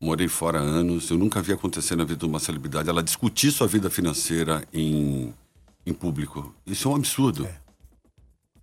[0.00, 3.66] morei fora anos, eu nunca vi acontecer na vida de uma celebridade ela discutir sua
[3.66, 5.34] vida financeira em,
[5.84, 6.54] em público.
[6.66, 7.46] Isso é um absurdo.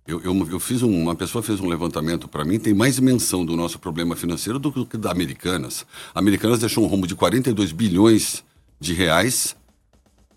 [0.04, 3.44] Eu, eu, eu fiz um, uma pessoa fez um levantamento para mim, tem mais dimensão
[3.44, 5.86] do nosso problema financeiro do que da Americanas.
[6.14, 8.42] A Americanas deixou um rombo de 42 bilhões
[8.80, 9.54] de reais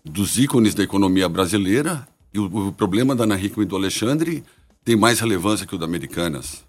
[0.04, 4.44] dos ícones da economia brasileira e o, o problema da Ana Hickman e do Alexandre
[4.84, 6.64] tem mais relevância que o da Americanas.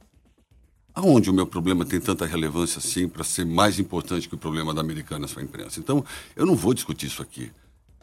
[0.95, 4.73] Aonde o meu problema tem tanta relevância assim para ser mais importante que o problema
[4.73, 5.79] da Americanas para a imprensa?
[5.79, 7.51] Então, eu não vou discutir isso aqui.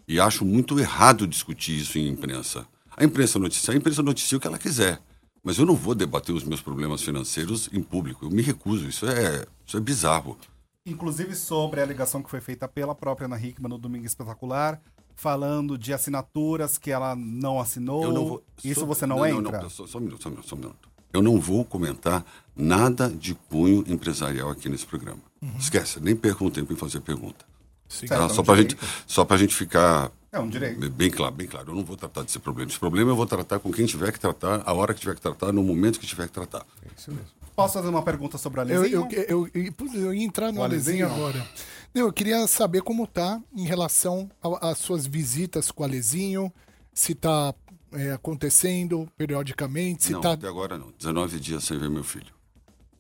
[0.09, 2.67] E acho muito errado discutir isso em imprensa.
[2.97, 5.01] A imprensa noticia, a imprensa noticia o que ela quiser.
[5.43, 8.27] Mas eu não vou debater os meus problemas financeiros em público.
[8.27, 8.89] Eu me recuso.
[8.89, 10.37] Isso é, isso é bizarro.
[10.85, 14.83] Inclusive sobre a alegação que foi feita pela própria Ana Hickman no Domingo Espetacular,
[15.15, 18.13] falando de assinaturas que ela não assinou.
[18.13, 19.69] Não vou- Isso só- você não, entra?
[19.69, 20.90] só, só um minuto, só um minuto, só um minuto.
[21.13, 25.21] Eu não vou comentar nada de cunho empresarial aqui nesse programa.
[25.59, 27.45] Esquece, nem perca um tempo em fazer pergunta.
[27.89, 28.07] Sim.
[28.07, 28.17] Tá?
[28.29, 30.89] Certo, Só é um para gente, só pra gente ficar É um direito.
[30.91, 31.71] Bem claro, bem claro.
[31.71, 32.71] Eu não vou tratar desse problema.
[32.71, 35.21] Esse problema eu vou tratar com quem tiver que tratar, a hora que tiver que
[35.21, 36.65] tratar, no momento que tiver que tratar.
[36.97, 37.27] Isso mesmo.
[37.57, 39.09] Posso fazer uma pergunta sobre a Eu, Lezinho?
[39.11, 41.07] eu, eu, eu, eu ia entrar no Alezinho?
[41.07, 41.45] agora.
[41.93, 44.31] Não, eu queria saber como tá em relação
[44.61, 46.53] às suas visitas com o Alezinho,
[46.95, 47.53] se tá
[47.93, 50.33] é, acontecendo periodicamente, se não, tá.
[50.33, 50.93] até agora não.
[50.99, 52.33] 19 dias sem ver meu filho.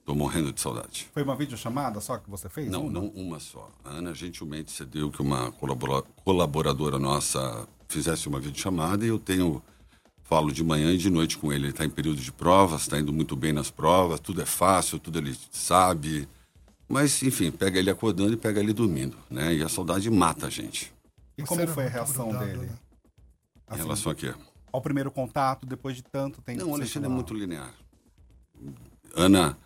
[0.05, 1.09] Tô morrendo de saudade.
[1.13, 2.69] Foi uma videochamada só que você fez?
[2.71, 2.93] Não, Uma?
[2.93, 3.71] não uma só.
[3.85, 9.63] A Ana gentilmente cedeu que uma colabora- colaboradora nossa fizesse uma videochamada e eu tenho
[10.25, 11.65] falo de manhã e de noite com ele.
[11.65, 14.99] Ele está em período de provas, está indo muito bem nas provas, tudo é fácil,
[14.99, 16.29] tudo ele sabe.
[16.89, 19.55] Mas, enfim, pega ele acordando e pega ele dormindo, né?
[19.55, 20.93] E a saudade mata a gente.
[21.39, 22.67] E como foi a reação dele?
[22.67, 22.79] né?
[23.73, 24.35] Em relação a quê?
[24.73, 26.61] Ao primeiro contato, depois de tanto tempo.
[26.61, 27.75] Não, o Alexandre é muito linear.
[29.15, 29.57] Ana,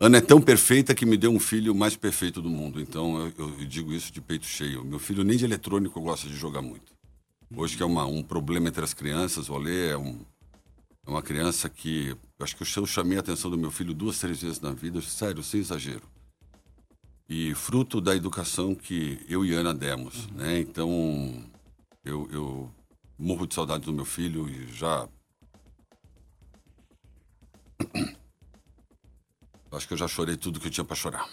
[0.00, 2.80] Ana é tão perfeita que me deu um filho mais perfeito do mundo.
[2.80, 4.84] Então eu, eu- digo isso de peito cheio.
[4.84, 6.94] Meu filho nem de eletrônico gosta de jogar muito.
[7.54, 10.20] Hoje que é uma- um problema entre as crianças, o Alê é, um-
[11.06, 12.16] é uma criança que...
[12.40, 15.00] Acho que eu ch- chamei a atenção do meu filho duas, três vezes na vida,
[15.02, 16.02] sério, sem exagero.
[17.28, 20.60] E fruto da educação que eu e Ana demos, né?
[20.60, 21.44] Então
[22.04, 22.70] eu, eu
[23.18, 25.08] morro de saudade do meu filho e já
[29.72, 31.28] Acho que eu já chorei tudo que eu tinha para chorar.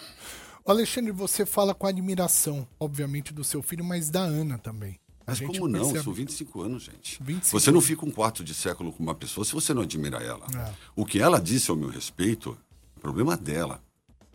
[0.66, 5.00] Alexandre, você fala com admiração, obviamente, do seu filho, mas da Ana também.
[5.26, 5.80] A Mas como não?
[5.82, 7.24] percebe- São 25 anos, gente.
[7.24, 10.18] 25 você não fica um quarto de século com uma pessoa se você não admira
[10.18, 10.46] ela.
[10.54, 10.74] É.
[10.96, 12.58] O que ela disse ao meu respeito,
[12.98, 13.82] é problema dela.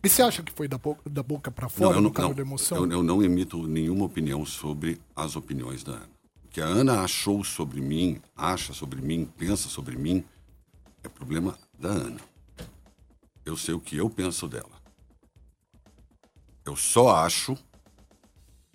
[0.03, 2.29] E você acha que foi da, boca, da boca pra fora, eu no não, calor
[2.31, 2.79] não, da emoção?
[2.79, 6.18] eu, eu não emito nenhuma opinião sobre as opiniões da Ana.
[6.51, 10.25] Que a Ana achou sobre mim, acha sobre mim, pensa sobre mim,
[11.03, 12.21] é problema da Ana.
[13.45, 14.79] Eu sei o que eu penso dela.
[16.65, 17.57] Eu só acho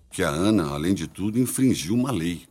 [0.09, 2.47] que a Ana, além de tudo, infringiu uma lei,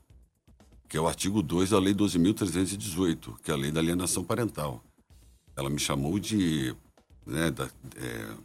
[0.88, 4.84] que é o artigo 2 da Lei 12.318, que é a lei da alienação parental.
[5.56, 6.76] Ela me chamou de.
[7.26, 8.36] Né, da, é,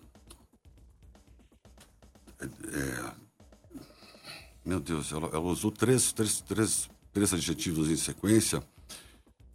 [4.68, 8.62] Meu Deus, ela, ela usou três, três, três, três adjetivos em sequência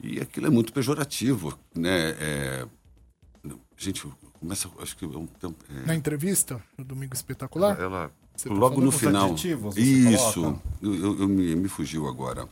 [0.03, 2.13] e aquilo é muito pejorativo, né?
[2.19, 2.67] É,
[3.77, 4.11] gente,
[4.41, 5.63] começa, acho que é um tempo.
[5.71, 7.79] é, Na entrevista, no Domingo Espetacular?
[7.79, 9.35] ela, Você tá logo no final.
[10.15, 12.49] Isso, eu, eu- eu me, me fugiu agora.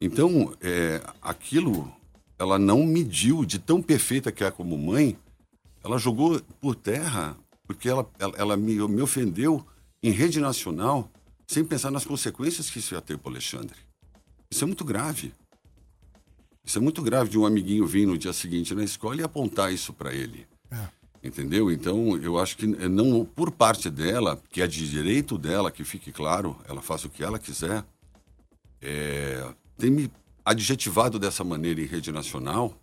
[0.00, 1.92] Então, é, aquilo,
[2.38, 5.18] ela não mediu de tão perfeita que é como mãe,
[5.84, 7.36] ela jogou por terra,
[7.66, 9.62] porque ela, ela, ela me, me ofendeu
[10.02, 11.08] em rede nacional,
[11.52, 13.76] sem pensar nas consequências que isso ia ter para o Alexandre.
[14.50, 15.34] Isso é muito grave.
[16.64, 19.72] Isso é muito grave de um amiguinho vir no dia seguinte na escola e apontar
[19.72, 20.46] isso para ele.
[21.22, 21.70] Entendeu?
[21.70, 25.84] Então, eu acho que eh, não por parte dela, que é de direito dela, que
[25.84, 27.84] fique claro, ela faça o que ela quiser,
[28.80, 30.10] é, tem me
[30.44, 32.74] adjetivado dessa maneira em rede nacional,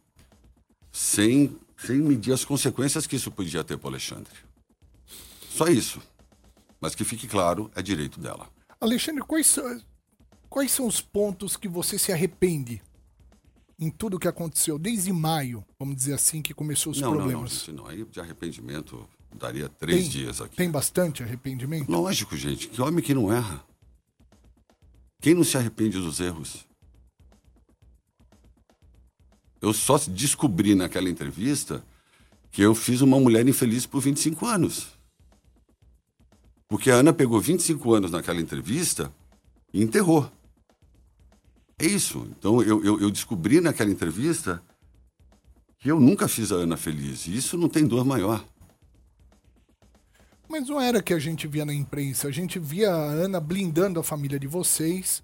[0.92, 4.34] sem, sem medir as consequências que isso podia ter para o Alexandre.
[5.50, 6.00] Só isso.
[6.80, 8.48] Mas que fique claro, é direito dela.
[8.82, 9.82] Alexandre, quais são,
[10.50, 12.82] quais são os pontos que você se arrepende
[13.78, 17.22] em tudo que aconteceu desde maio, vamos dizer assim, que começou os não, não, não,
[17.22, 17.52] problemas?
[17.52, 17.88] gente, não.
[17.88, 20.56] Aí de arrependimento daria três Tem- dias aqui.
[20.56, 21.90] Tem bastante arrependimento?
[21.90, 22.68] Lógico, gente.
[22.68, 23.64] Que homem que não erra?
[25.22, 26.66] Quem não se arrepende dos erros?
[29.62, 31.84] Eu só descobri naquela entrevista
[32.52, 34.88] que eu fiz uma mulher infeliz por 25 anos.
[36.70, 39.12] Porque a Ana pegou 25 anos naquela entrevista
[39.74, 40.32] e enterrou.
[41.80, 42.28] É isso.
[42.38, 44.62] Então eu, eu, eu descobri naquela entrevista
[45.80, 47.26] que eu nunca fiz a Ana feliz.
[47.26, 48.46] E isso não tem dor maior.
[50.48, 52.28] Mas não era que a gente via na imprensa.
[52.28, 55.24] A gente via a Ana blindando a família de vocês,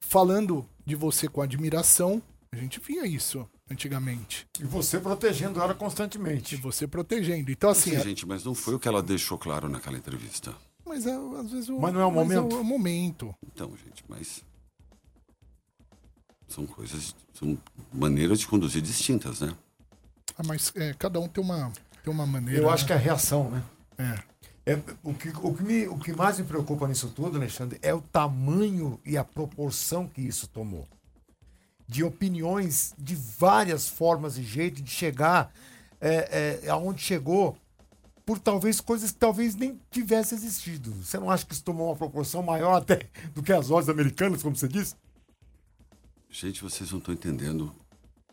[0.00, 2.22] falando de você com admiração.
[2.52, 4.46] A gente via isso antigamente.
[4.60, 6.56] E você protegendo ela E constantemente.
[6.56, 7.50] você protegendo.
[7.50, 7.90] Então, assim.
[7.90, 10.54] Sim, é- gente, mas não foi o que ela deixou claro naquela entrevista.
[10.86, 11.78] Mas é, às vezes o.
[11.80, 12.54] Mas não é o momento?
[12.56, 13.34] É o momento.
[13.46, 14.44] Então, gente, mas.
[16.48, 17.14] São coisas.
[17.32, 17.58] São
[17.92, 19.54] maneiras de conduzir distintas, né?
[20.36, 22.60] Ah, mas é, cada um tem uma, tem uma maneira.
[22.60, 22.86] Eu acho né?
[22.88, 23.62] que é a reação, né?
[23.98, 24.34] É.
[24.66, 27.92] É, o, que, o, que me- o que mais me preocupa nisso tudo, Alexandre, é
[27.92, 30.88] o tamanho e a proporção que isso tomou.
[31.86, 35.52] De opiniões de várias formas e jeitos de chegar
[36.00, 37.56] é, é, aonde chegou
[38.26, 40.92] por talvez coisas que talvez nem tivesse existido.
[40.94, 44.42] Você não acha que isso tomou uma proporção maior até do que as ordens americanas,
[44.42, 44.94] como você disse?
[46.30, 47.74] Gente, vocês não estão entendendo,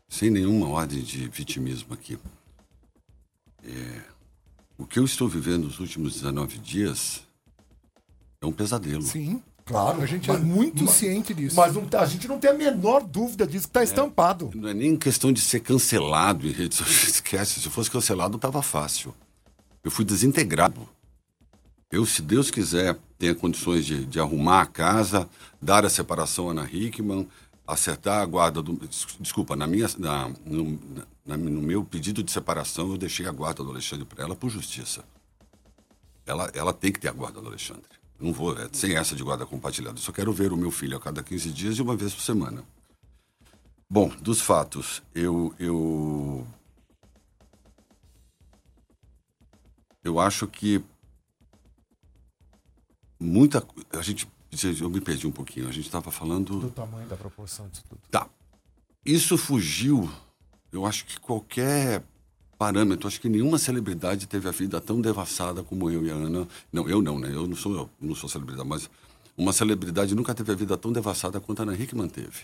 [0.09, 2.17] sem nenhuma ordem de vitimismo aqui.
[3.63, 4.01] É,
[4.77, 7.21] o que eu estou vivendo nos últimos 19 dias
[8.41, 9.03] é um pesadelo.
[9.03, 9.43] Sim.
[9.65, 10.01] Claro.
[10.01, 11.55] A gente mas- é muito mas- ciente disso.
[11.55, 14.51] Mas não tá- a gente não tem a menor dúvida disso que está estampado.
[14.55, 17.09] Não é nem questão de ser cancelado em rede social.
[17.09, 19.13] Esquece, se fosse cancelado, tava fácil.
[19.83, 20.87] Eu fui desintegrado.
[21.91, 25.27] Eu, se Deus quiser, tenha condições de, de arrumar a casa,
[25.61, 27.27] dar a separação à Ana Hickman,
[27.67, 28.73] acertar a guarda do.
[28.73, 30.79] des- Desculpa, na minha, na, no,
[31.25, 34.49] na- no meu pedido de separação, eu deixei a guarda do Alexandre para ela por
[34.49, 35.03] justiça.
[36.25, 37.83] Ela, ela tem que ter a guarda do Alexandre.
[38.21, 39.97] Eu Não vou, é, sem essa de guarda compartilhada.
[39.97, 42.21] Eu só quero ver o meu filho a cada 15 dias e uma vez por
[42.21, 42.63] semana.
[43.89, 46.45] Bom, dos fatos, eu, eu.
[50.03, 50.83] Eu acho que.
[53.19, 53.65] Muita.
[53.91, 54.27] A gente.
[54.79, 55.67] Eu me perdi um pouquinho.
[55.67, 56.59] A gente estava falando.
[56.59, 58.01] Do tamanho da proporção disso tudo.
[58.11, 58.29] Tá.
[59.03, 60.09] Isso fugiu.
[60.71, 62.03] Eu acho que qualquer
[62.61, 66.47] parâmetro, acho que nenhuma celebridade teve a vida tão devassada como eu e a Ana.
[66.71, 67.27] Não, eu não, né?
[67.33, 68.87] Eu não sou, eu não sou celebridade, mas
[69.35, 72.41] uma celebridade nunca teve a vida tão devassada quanto a Ana Hickman teve.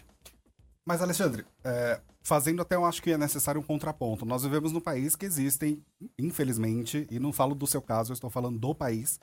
[0.84, 4.26] Mas, Alexandre, é, fazendo até eu acho que é necessário um contraponto.
[4.26, 5.84] Nós vivemos num país que existem,
[6.18, 9.20] infelizmente, e não falo do seu caso, eu estou falando do país,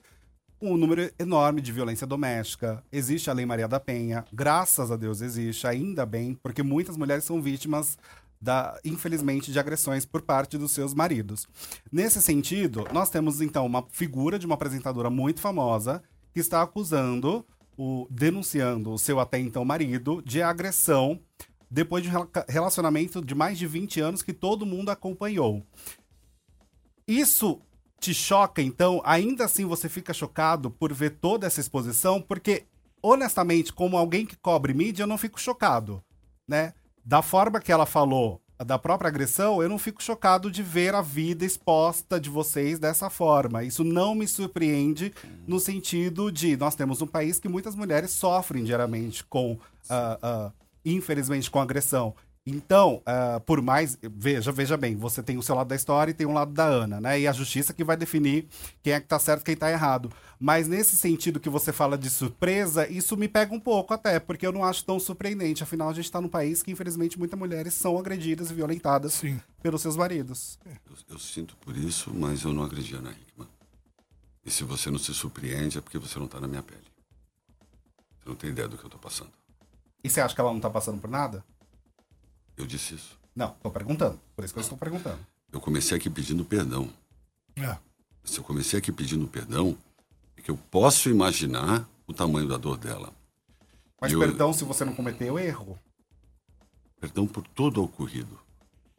[0.62, 2.84] um número enorme de violência doméstica.
[2.92, 7.24] Existe a Lei Maria da Penha, graças a Deus existe, ainda bem, porque muitas mulheres
[7.24, 7.98] são vítimas
[8.44, 11.48] da, infelizmente, de agressões por parte dos seus maridos.
[11.90, 17.42] Nesse sentido, nós temos então uma figura de uma apresentadora muito famosa que está acusando,
[17.74, 21.18] o, denunciando o seu até então marido de agressão
[21.70, 25.66] depois de um rela- relacionamento de mais de 20 anos que todo mundo acompanhou.
[27.08, 27.62] Isso
[27.98, 29.00] te choca, então?
[29.06, 32.20] Ainda assim você fica chocado por ver toda essa exposição?
[32.20, 32.64] Porque,
[33.02, 36.04] honestamente, como alguém que cobre mídia, eu não fico chocado,
[36.46, 36.74] né?
[37.04, 41.02] Da forma que ela falou da própria agressão, eu não fico chocado de ver a
[41.02, 43.64] vida exposta de vocês dessa forma.
[43.64, 45.12] Isso não me surpreende
[45.46, 49.58] no sentido de nós temos um país que muitas mulheres sofrem diariamente com,
[49.90, 50.52] ah, ah,
[50.84, 52.14] infelizmente, com agressão.
[52.46, 53.98] Então, ah, por mais.
[54.02, 56.64] Veja, veja bem, você tem o seu lado da história e tem um lado da
[56.64, 57.20] Ana, né?
[57.20, 58.46] E a justiça que vai definir
[58.82, 60.10] quem é que tá certo e quem tá errado.
[60.44, 64.46] Mas nesse sentido que você fala de surpresa, isso me pega um pouco até, porque
[64.46, 65.62] eu não acho tão surpreendente.
[65.62, 69.40] Afinal, a gente tá num país que, infelizmente, muitas mulheres são agredidas e violentadas Sim.
[69.62, 70.58] pelos seus maridos.
[70.66, 73.48] Eu, eu sinto por isso, mas eu não agredi a Ana Hickman.
[74.44, 76.84] E se você não se surpreende, é porque você não está na minha pele.
[78.20, 79.32] Você não tem ideia do que eu estou passando.
[80.04, 81.42] E você acha que ela não tá passando por nada?
[82.54, 83.18] Eu disse isso.
[83.34, 84.20] Não, tô perguntando.
[84.36, 85.20] Por isso que eu estou perguntando.
[85.50, 86.90] Eu comecei aqui pedindo perdão.
[87.56, 87.78] É.
[88.22, 89.74] Se eu comecei aqui pedindo perdão,
[90.44, 93.12] que eu posso imaginar o tamanho da dor dela.
[94.00, 95.78] Mas Eu- perdão se você não cometeu erro.
[97.00, 98.38] Perdão por todo o ocorrido.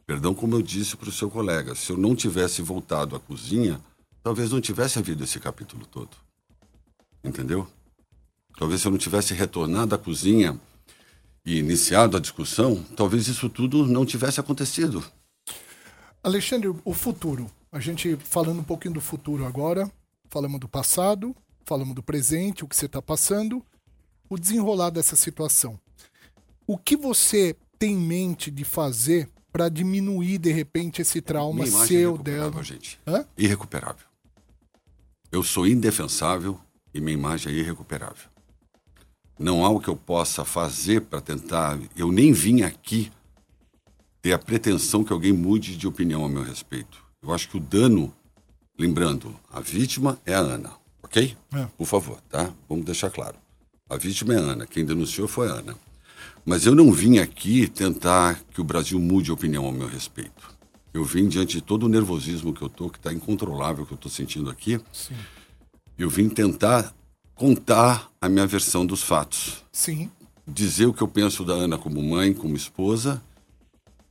[0.08, 3.80] Perdão, como eu disse para o seu colega, se eu não tivesse voltado à cozinha,
[4.24, 6.18] talvez não tivesse havido esse capítulo todo.
[7.24, 7.68] Entendeu?
[8.58, 10.60] Talvez se eu não tivesse retornado à cozinha
[11.46, 15.04] e iniciado a discussão, talvez isso tudo não tivesse acontecido.
[16.24, 17.52] Alexandre, o futuro.
[17.72, 19.92] A gente falando um pouquinho do futuro agora,
[20.30, 23.64] falamos do passado, falamos do presente, o que você está passando,
[24.30, 25.80] o desenrolar dessa situação.
[26.68, 31.68] O que você tem em mente de fazer para diminuir de repente esse trauma é
[31.68, 32.64] seu irrecuperável, dela?
[32.64, 33.00] gente.
[33.08, 33.26] Hã?
[33.38, 34.06] Irrecuperável.
[35.32, 36.60] Eu sou indefensável
[36.94, 38.30] e minha imagem é irrecuperável.
[39.38, 41.78] Não há o que eu possa fazer para tentar.
[41.96, 43.12] Eu nem vim aqui
[44.22, 47.04] ter a pretensão que alguém mude de opinião a meu respeito.
[47.22, 48.14] Eu acho que o dano,
[48.78, 50.72] lembrando, a vítima é a Ana,
[51.02, 51.36] ok?
[51.54, 51.66] É.
[51.78, 52.52] Por favor, tá?
[52.68, 53.36] Vamos deixar claro.
[53.90, 55.76] A vítima é a Ana, quem denunciou foi a Ana.
[56.46, 60.54] Mas eu não vim aqui tentar que o Brasil mude a opinião ao meu respeito.
[60.94, 63.96] Eu vim diante de todo o nervosismo que eu tô, que está incontrolável que eu
[63.96, 64.80] estou sentindo aqui.
[65.98, 66.96] Eu vim tentar
[67.34, 70.10] contar a minha versão dos fatos, Sim.
[70.48, 73.22] dizer o que eu penso da Ana como mãe, como esposa,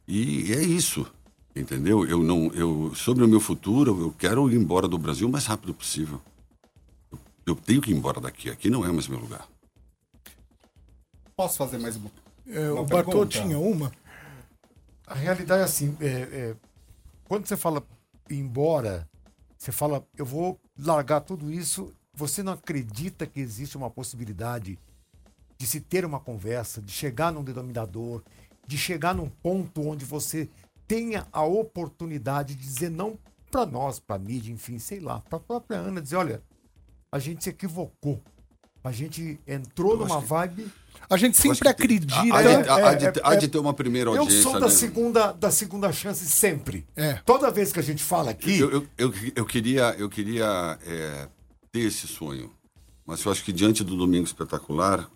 [0.07, 1.07] e é isso,
[1.55, 2.07] entendeu?
[2.07, 5.46] Eu não, eu sobre o meu futuro, eu quero ir embora do Brasil o mais
[5.46, 6.20] rápido possível.
[7.12, 8.50] Eu, eu tenho que ir embora daqui.
[8.50, 9.46] Aqui não é mais meu lugar.
[11.36, 12.11] Posso fazer mais uma?
[12.46, 13.40] É, Uma o Bartô pergunta?
[13.40, 13.92] tinha uma.
[15.07, 16.57] A realidade é assim, é, é,
[17.24, 17.82] quando você fala
[18.30, 19.09] ir embora,
[19.57, 24.78] você fala, eu vou largar tudo isso, você não acredita que existe uma possibilidade
[25.59, 28.22] de se ter uma conversa, de chegar num denominador,
[28.66, 30.48] de chegar num ponto onde você
[30.87, 33.18] tenha a oportunidade de dizer não
[33.51, 36.43] para nós, para mídia, enfim, sei lá, para a própria Ana, dizer, olha,
[37.11, 38.20] a gente se equivocou.
[38.82, 40.66] A gente entrou numa vibe.
[41.09, 42.14] A gente Eu sempre que acredita.
[42.14, 43.07] Há de, É, há de-
[43.43, 44.43] é, é- ter uma primeira Eu audiência.
[44.43, 44.72] sou da né?
[44.72, 46.87] segunda, da segunda chance sempre.
[46.95, 47.14] É.
[47.24, 51.28] Toda vez que a gente fala aqui, Eu, eu, eu, eu queria, eu queria é,
[51.72, 52.53] ter esse sonho.
[53.07, 55.09] Mas eu acho que diante do Domingo Espetacular,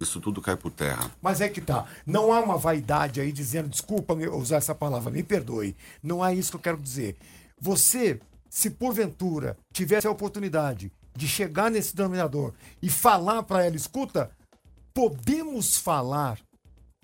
[0.00, 1.10] isso tudo cai por terra.
[1.22, 1.86] Mas é que tá.
[2.04, 5.76] Não há uma vaidade aí dizendo, desculpa usar essa palavra, me perdoe.
[6.02, 7.16] Não é isso que eu quero dizer.
[7.60, 8.20] Você,
[8.50, 14.30] se porventura tivesse a oportunidade de chegar nesse denominador e falar para ela, escuta,
[14.92, 16.40] podemos falar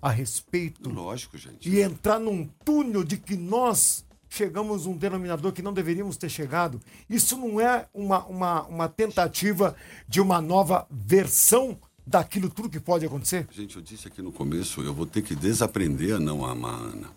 [0.03, 1.69] a respeito Lógico, gente.
[1.69, 6.29] e entrar num túnel de que nós chegamos a um denominador que não deveríamos ter
[6.29, 6.81] chegado.
[7.09, 9.77] Isso não é uma, uma, uma tentativa
[10.09, 11.79] de uma nova versão
[12.11, 13.47] daquilo tudo que pode acontecer?
[13.53, 17.09] Gente, eu disse aqui no começo, eu vou ter que desaprender a não amar Ana.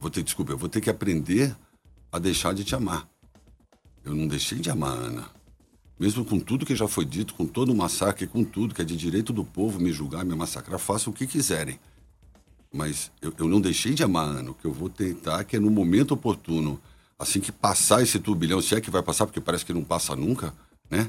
[0.00, 1.54] Vou ter, desculpa, eu vou ter que aprender
[2.10, 3.08] a deixar de te amar.
[4.04, 5.30] Eu não deixei de amar Ana.
[5.98, 8.84] Mesmo com tudo que já foi dito, com todo o massacre, com tudo que é
[8.84, 11.78] de direito do povo me julgar, me massacrar, façam o que quiserem.
[12.72, 14.50] Mas eu, eu não deixei de amar Ana.
[14.50, 16.80] O que eu vou tentar é que no momento oportuno,
[17.16, 20.16] assim que passar esse turbilhão, se é que vai passar, porque parece que não passa
[20.16, 20.52] nunca,
[20.90, 21.08] né?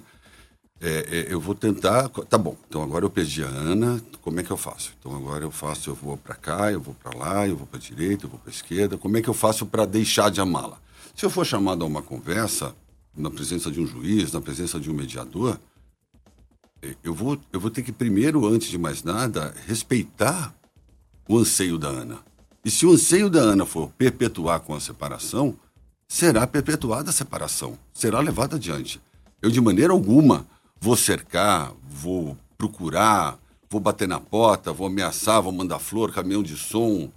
[0.81, 2.09] É, é, eu vou tentar.
[2.09, 4.93] Tá bom, então agora eu perdi a Ana, como é que eu faço?
[4.99, 7.79] Então agora eu faço, eu vou para cá, eu vou para lá, eu vou para
[7.79, 8.97] direita, eu vou para esquerda.
[8.97, 10.79] Como é que eu faço para deixar de amá-la?
[11.15, 12.75] Se eu for chamado a uma conversa,
[13.15, 15.57] na presença de um juiz, na presença de um mediador,
[16.81, 20.53] eh, eu vou, eu vou ter que primeiro, antes de mais nada, respeitar
[21.27, 22.19] o anseio da Ana.
[22.63, 25.57] E se o anseio da Ana for perpetuar com a separação,
[26.07, 28.99] será perpetuada a separação, será levada adiante.
[29.41, 30.45] Eu, de maneira alguma,
[30.85, 36.55] vou cercar, vou procurar, vou bater na porta, vou ameaçar, vou mandar flor, caminhão de
[36.55, 37.11] som,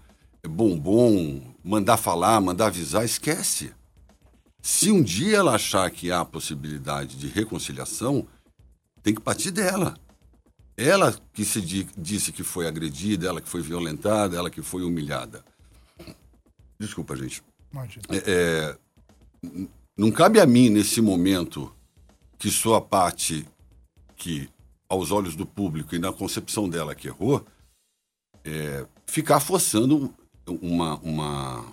[0.48, 3.74] bombom, mandar falar, mandar avisar, esquece.
[4.62, 8.26] Se um dia ela achar que há possibilidade de reconciliação,
[9.02, 9.98] tem que partir dela.
[10.74, 14.82] Ela que se di- disse que foi agredida, ela que foi violentada, ela que foi
[14.82, 15.44] humilhada.
[16.80, 17.42] Desculpa, gente.
[18.08, 18.78] É, é,
[19.94, 21.70] não cabe a mim, nesse momento,
[22.38, 23.46] que sou a parte
[24.18, 24.50] que,
[24.88, 27.46] aos olhos do público e na concepção dela que errou,
[28.44, 30.12] é, ficar forçando
[30.46, 31.64] uma, uma,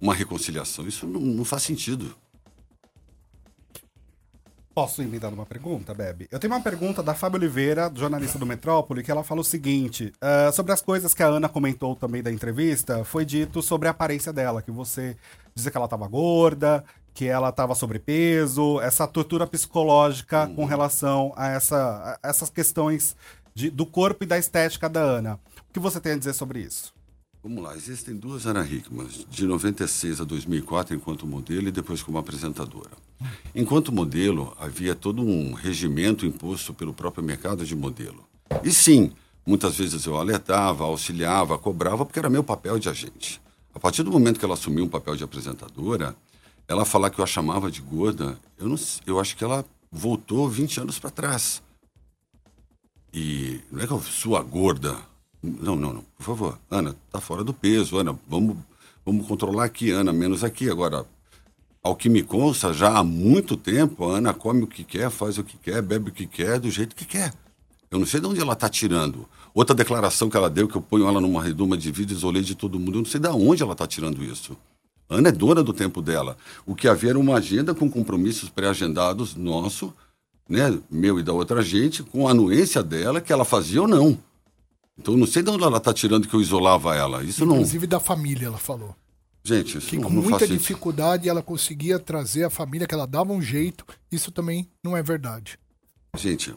[0.00, 0.86] uma reconciliação.
[0.86, 2.14] Isso não, não faz sentido.
[4.72, 6.28] Posso emendar uma pergunta, Bebe?
[6.30, 10.12] Eu tenho uma pergunta da Fábio Oliveira, jornalista do Metrópole, que ela fala o seguinte:
[10.20, 13.90] ah, sobre as coisas que a Ana comentou também da entrevista, foi dito sobre a
[13.90, 15.16] aparência dela, que você
[15.54, 16.84] dizia que ela estava gorda,
[17.14, 23.16] que ela estava sobrepeso, essa tortura psicológica com relação a, essa, a essas questões
[23.54, 25.38] de- do corpo e da estética da Ana.
[25.68, 26.92] O que você tem a dizer sobre isso?
[27.42, 32.18] Vamos lá, existem duas Ana Hickmans, de 96 a 2004 enquanto modelo e depois como
[32.18, 32.90] apresentadora.
[33.54, 38.24] Enquanto modelo, havia todo um regimento imposto pelo próprio mercado de modelo.
[38.62, 39.12] E sim,
[39.46, 43.40] muitas vezes eu alertava, auxiliava, cobrava, porque era meu papel de agente.
[43.74, 46.14] A partir do momento que ela assumiu um papel de apresentadora,
[46.70, 50.48] ela falar que eu a chamava de gorda, eu, não, eu acho que ela voltou
[50.48, 51.60] 20 anos para trás.
[53.12, 54.96] E não é que eu sua gorda.
[55.42, 56.04] Não, não, não.
[56.16, 57.98] Por favor, Ana, tá fora do peso.
[57.98, 58.56] Ana, vamos,
[59.04, 60.70] vamos controlar aqui, Ana, menos aqui.
[60.70, 61.04] Agora,
[61.82, 65.38] ao que me consta, já há muito tempo, a Ana come o que quer, faz
[65.38, 67.34] o que quer, bebe o que quer, do jeito que quer.
[67.90, 69.28] Eu não sei de onde ela está tirando.
[69.52, 72.54] Outra declaração que ela deu, que eu ponho ela numa redoma de vida, isolei de
[72.54, 74.56] todo mundo, eu não sei de onde ela está tirando isso.
[75.10, 76.36] Ana é dona do tempo dela.
[76.64, 79.92] O que havia era uma agenda com compromissos pré-agendados nosso,
[80.48, 84.16] né, meu e da outra gente, com a anuência dela, que ela fazia ou não.
[84.96, 87.24] Então não sei de onde ela está tirando que eu isolava ela.
[87.24, 87.56] Isso não.
[87.56, 88.94] Inclusive da família, ela falou.
[89.42, 93.06] Gente, isso Que não, com não muita dificuldade ela conseguia trazer a família, que ela
[93.06, 93.84] dava um jeito.
[94.12, 95.58] Isso também não é verdade.
[96.16, 96.54] Gente,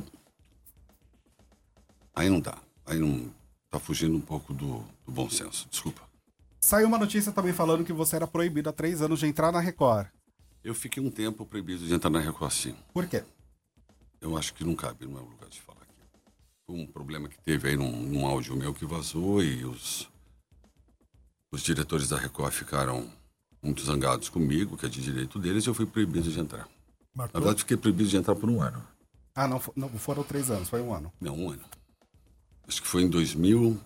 [2.14, 2.58] aí não dá.
[2.86, 3.32] Aí não.
[3.72, 5.68] Tá fugindo um pouco do, do bom senso.
[5.72, 6.13] Desculpa.
[6.64, 9.60] Saiu uma notícia também falando que você era proibido há três anos de entrar na
[9.60, 10.08] Record.
[10.64, 12.74] Eu fiquei um tempo proibido de entrar na Record sim.
[12.94, 13.22] Por quê?
[14.22, 16.32] Eu acho que não cabe, não é o lugar de falar aqui.
[16.66, 20.10] Foi um problema que teve aí num, num áudio meu que vazou e os,
[21.52, 23.12] os diretores da Record ficaram
[23.62, 26.70] muito zangados comigo, que é de direito deles, e eu fui proibido de entrar.
[27.14, 27.42] Na Marcou?
[27.42, 28.82] verdade, fiquei proibido de entrar por um ano.
[29.36, 31.12] Ah, não, não foram três anos, foi um ano.
[31.20, 31.66] Não, um ano.
[32.66, 33.78] Acho que foi em 2000,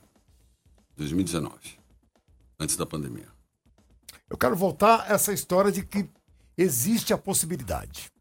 [0.95, 1.77] 2019,
[2.59, 3.27] antes da pandemia.
[4.29, 6.09] Eu quero voltar a essa história de que
[6.57, 8.11] existe a possibilidade.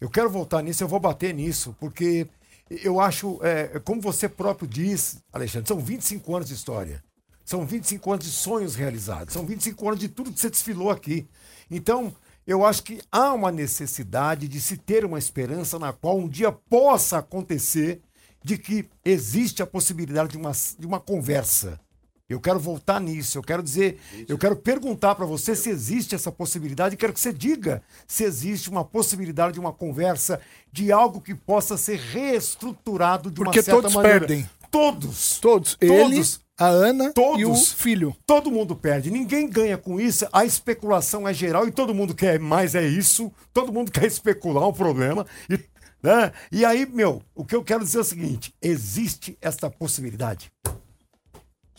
[0.00, 2.28] Eu quero voltar nisso, eu vou bater nisso, porque
[2.70, 7.02] eu acho, é, como você próprio diz, Alexandre, são 25 anos de história.
[7.44, 9.32] São 25 anos de sonhos realizados.
[9.32, 11.26] São 25 anos de tudo que você desfilou aqui.
[11.70, 12.14] Então,
[12.46, 16.52] eu acho que há uma necessidade de se ter uma esperança na qual um dia
[16.52, 18.02] possa acontecer
[18.44, 21.80] de que existe a possibilidade de uma, de uma conversa
[22.28, 23.38] Eu quero voltar nisso.
[23.38, 23.98] Eu quero dizer,
[24.28, 26.94] eu quero perguntar para você se existe essa possibilidade.
[26.94, 30.38] e Quero que você diga se existe uma possibilidade de uma conversa
[30.70, 34.18] de algo que possa ser reestruturado de Porque uma certa todos maneira.
[34.20, 34.50] perdem.
[34.70, 35.38] Todos.
[35.40, 35.78] Todos.
[35.80, 36.40] Ele, Todos.
[36.58, 37.40] a Ana Todos.
[37.40, 38.14] e o filho.
[38.26, 39.10] Todo mundo perde.
[39.10, 40.28] Ninguém ganha com isso.
[40.30, 43.32] A especulação é geral e todo mundo quer mais é isso.
[43.54, 45.26] Todo mundo quer especular um problema.
[45.48, 45.58] E,
[46.02, 46.30] né?
[46.52, 50.52] e aí, meu, o que eu quero dizer é o seguinte: existe essa possibilidade.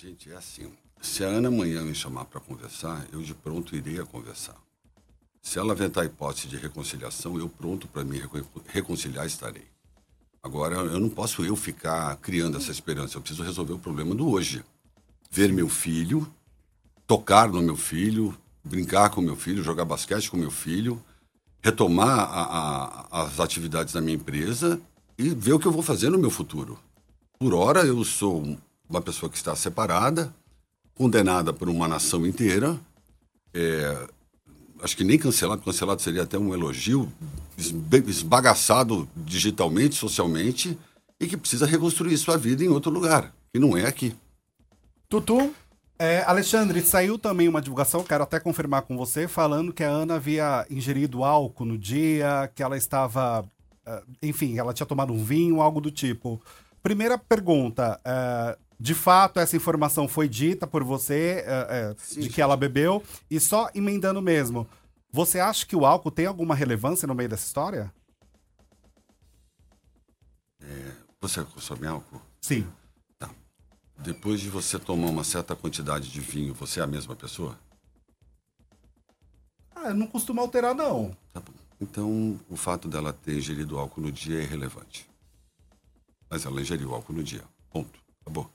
[0.02, 0.72] Gente, é assim.
[1.02, 4.56] Se a Ana amanhã me chamar para conversar, eu de pronto irei a conversar.
[5.42, 9.66] Se ela aventar a hipótese de reconciliação, eu pronto para me recon- reconciliar estarei.
[10.42, 13.18] Agora, eu não posso eu ficar criando essa esperança.
[13.18, 14.64] Eu preciso resolver o problema do hoje.
[15.30, 16.26] Ver meu filho,
[17.06, 18.34] tocar no meu filho,
[18.64, 21.04] brincar com meu filho, jogar basquete com meu filho,
[21.62, 24.80] retomar a- a- as atividades da minha empresa
[25.18, 26.80] e ver o que eu vou fazer no meu futuro.
[27.38, 28.58] Por hora, eu sou
[28.90, 30.34] uma pessoa que está separada,
[30.96, 32.78] condenada por uma nação inteira.
[33.54, 34.08] É,
[34.82, 37.12] acho que nem cancelado, cancelado seria até um elogio,
[37.58, 40.78] esbagaçado digitalmente, socialmente,
[41.20, 44.16] e que precisa reconstruir sua vida em outro lugar, que não é aqui.
[45.08, 45.54] Tutu,
[46.02, 50.16] É, Alexandre, saiu também uma divulgação, quero até confirmar com você, falando que a Ana
[50.16, 53.44] havia ingerido álcool no dia, que ela estava.
[53.86, 56.42] eh, enfim, ela tinha tomado um vinho, algo do tipo.
[56.82, 62.42] Primeira pergunta: eh, de fato, essa informação foi dita por você, eh, Sim, de que
[62.42, 63.04] ela bebeu?
[63.30, 64.68] E só emendando mesmo,
[65.12, 67.94] você acha que o álcool tem alguma relevância no meio dessa história?
[71.22, 72.22] Você consome álcool?
[72.42, 72.66] Sim.
[73.98, 77.60] Depois de você tomar uma certa quantidade de vinho, você é a mesma pessoa?
[79.76, 81.16] Ah, não costuma alterar, não.
[81.34, 81.52] Tá bom.
[81.82, 85.10] Então, o fato dela ter ingerido álcool no dia é irrelevante.
[86.30, 87.44] Mas ela ingeriu álcool no dia.
[87.70, 88.00] Ponto.
[88.22, 88.50] Acabou.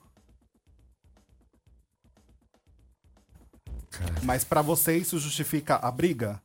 [4.22, 6.40] Mas pra você isso justifica a briga?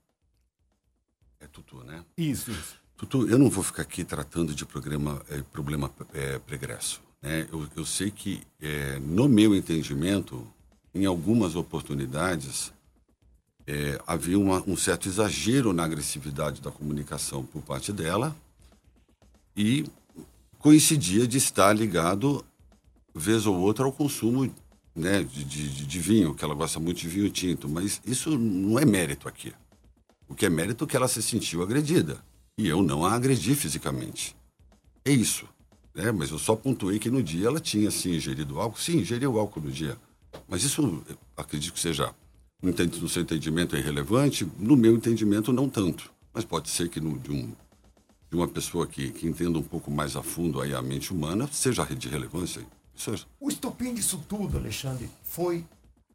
[1.40, 2.04] É tutu, né?
[2.18, 2.78] Isso, isso.
[2.98, 7.02] Tutu, eu não vou ficar aqui tratando de programa, eh, problema eh, pregresso.
[7.22, 7.48] Né?
[7.52, 10.46] Eu, eu sei que, eh, no meu entendimento,
[10.94, 12.74] em algumas oportunidades,
[13.66, 18.36] eh, havia uma- um certo exagero na agressividade da comunicação por parte dela
[19.56, 19.86] e
[20.58, 22.44] coincidia de estar ligado,
[23.16, 24.54] vez ou outra, ao consumo
[24.96, 27.68] né, de, de- de vinho, que ela gosta muito de vinho tinto.
[27.70, 29.54] Mas isso não é mérito aqui.
[30.28, 32.24] O que é mérito é que ela se sentiu agredida.
[32.58, 34.36] E eu não a agredi fisicamente.
[35.06, 35.48] É isso.
[35.96, 36.12] Né?
[36.12, 38.80] Mas eu só pontuei que no dia ela tinha, sim, ingerido álcool.
[38.80, 39.98] Sim, ingeriu álcool no dia.
[40.48, 41.04] Mas isso,
[41.36, 42.14] acredito que seja,
[42.62, 44.48] no seu entendimento, é irrelevante.
[44.60, 46.12] No meu entendimento, não tanto.
[46.34, 47.52] Mas pode ser que no, de, um,
[48.30, 51.50] de uma pessoa que, que entenda um pouco mais a fundo aí a mente humana,
[51.52, 52.62] seja de relevância.
[53.08, 55.66] É- O estopim disso tudo, Alexandre, foi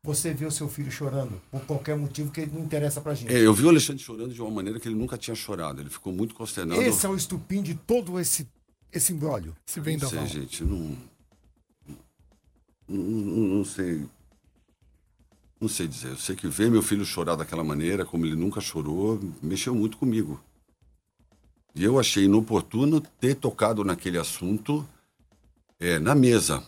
[0.03, 3.33] você ver o seu filho chorando por qualquer motivo que não interessa pra gente.
[3.33, 5.81] É, eu vi o Alexandre chorando de uma maneira que ele nunca tinha chorado.
[5.81, 6.83] Ele ficou muito consternado.
[6.83, 8.47] Esse é o estupim de todo esse,
[8.93, 9.57] esse embrólio.
[9.67, 10.27] se Não vendaval.
[10.29, 10.97] sei, gente, não,
[12.89, 14.07] não, não- não sei.
[15.61, 16.09] Não sei dizer.
[16.11, 19.97] Eu sei que ver meu filho chorar daquela maneira, como ele nunca chorou, mexeu muito
[19.97, 20.39] comigo.
[21.75, 24.87] E eu achei inoportuno ter tocado naquele assunto
[25.81, 26.63] é, na mesa.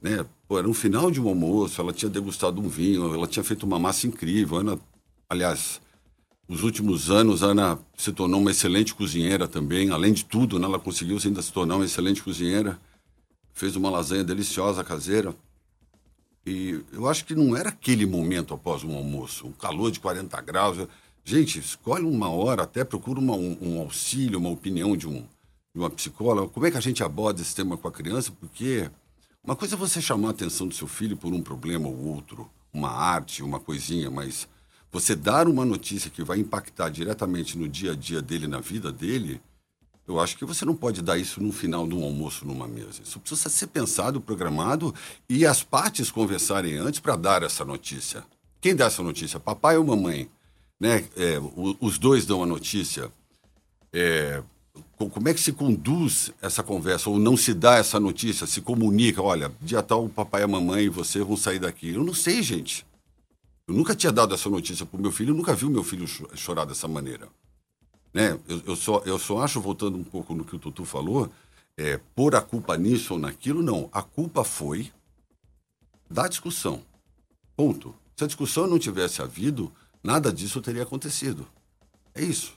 [0.00, 0.24] Né?
[0.46, 3.64] Pô, era um final de um almoço, ela tinha degustado um vinho, ela tinha feito
[3.64, 4.58] uma massa incrível.
[4.58, 4.78] Ana,
[5.28, 5.80] aliás,
[6.48, 9.90] nos últimos anos, Ana se tornou uma excelente cozinheira também.
[9.90, 12.78] Além de tudo, né, ela conseguiu ainda se tornar uma excelente cozinheira.
[13.52, 15.34] Fez uma lasanha deliciosa caseira.
[16.46, 20.40] E eu acho que não era aquele momento após um almoço, um calor de 40
[20.40, 20.86] graus.
[21.24, 25.22] Gente, escolhe uma hora, até procura uma- um, um auxílio, uma opinião de, um,
[25.74, 26.48] de uma psicóloga.
[26.48, 28.30] Como é que a gente aborda esse tema com a criança?
[28.38, 28.88] Porque
[29.46, 32.50] uma coisa é você chamar a atenção do seu filho por um problema ou outro,
[32.72, 34.48] uma arte, uma coisinha, mas
[34.90, 38.90] você dar uma notícia que vai impactar diretamente no dia a dia dele, na vida
[38.90, 39.40] dele,
[40.06, 43.02] eu acho que você não pode dar isso no final de um almoço numa mesa.
[43.04, 44.92] Isso precisa ser pensado, programado
[45.28, 48.24] e as partes conversarem antes para dar essa notícia.
[48.60, 49.38] Quem dá essa notícia?
[49.38, 50.28] Papai ou mamãe?
[50.78, 51.04] Né?
[51.16, 51.38] É,
[51.80, 53.12] os dois dão a notícia.
[53.92, 54.42] É,
[54.96, 57.10] como é que se conduz essa conversa?
[57.10, 58.46] Ou não se dá essa notícia?
[58.46, 59.22] Se comunica?
[59.22, 61.90] Olha, dia tal, o papai, a mamãe e você vão sair daqui.
[61.90, 62.86] Eu não sei, gente.
[63.68, 65.82] Eu nunca tinha dado essa notícia para o meu filho, eu nunca vi o meu
[65.82, 67.28] filho cho- chorar dessa maneira.
[68.14, 68.38] Né?
[68.48, 71.30] Eu, eu, só, eu só acho, voltando um pouco no que o Tutu falou,
[71.76, 73.88] é, pôr a culpa nisso ou naquilo, não.
[73.92, 74.90] A culpa foi
[76.08, 76.82] da discussão.
[77.56, 77.94] Ponto.
[78.16, 79.70] Se a discussão não tivesse havido,
[80.02, 81.46] nada disso teria acontecido.
[82.14, 82.54] É isso.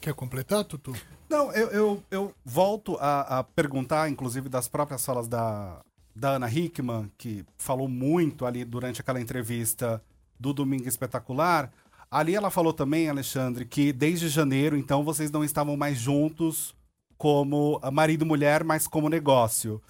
[0.00, 0.94] Quer completar, Tutu?
[1.28, 5.80] Não, eu, eu, eu volto a, a perguntar, inclusive, das próprias falas da,
[6.14, 10.02] da Ana Hickman, que falou muito ali durante aquela entrevista
[10.38, 11.70] do Domingo Espetacular,
[12.10, 16.74] ali ela falou também, Alexandre, que desde janeiro, então, vocês não estavam mais juntos
[17.18, 19.82] como marido e mulher, mas como negócio.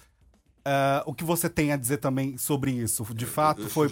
[0.65, 3.03] Ah, o que você tem a dizer também sobre isso?
[3.15, 3.89] De fato, eu foi,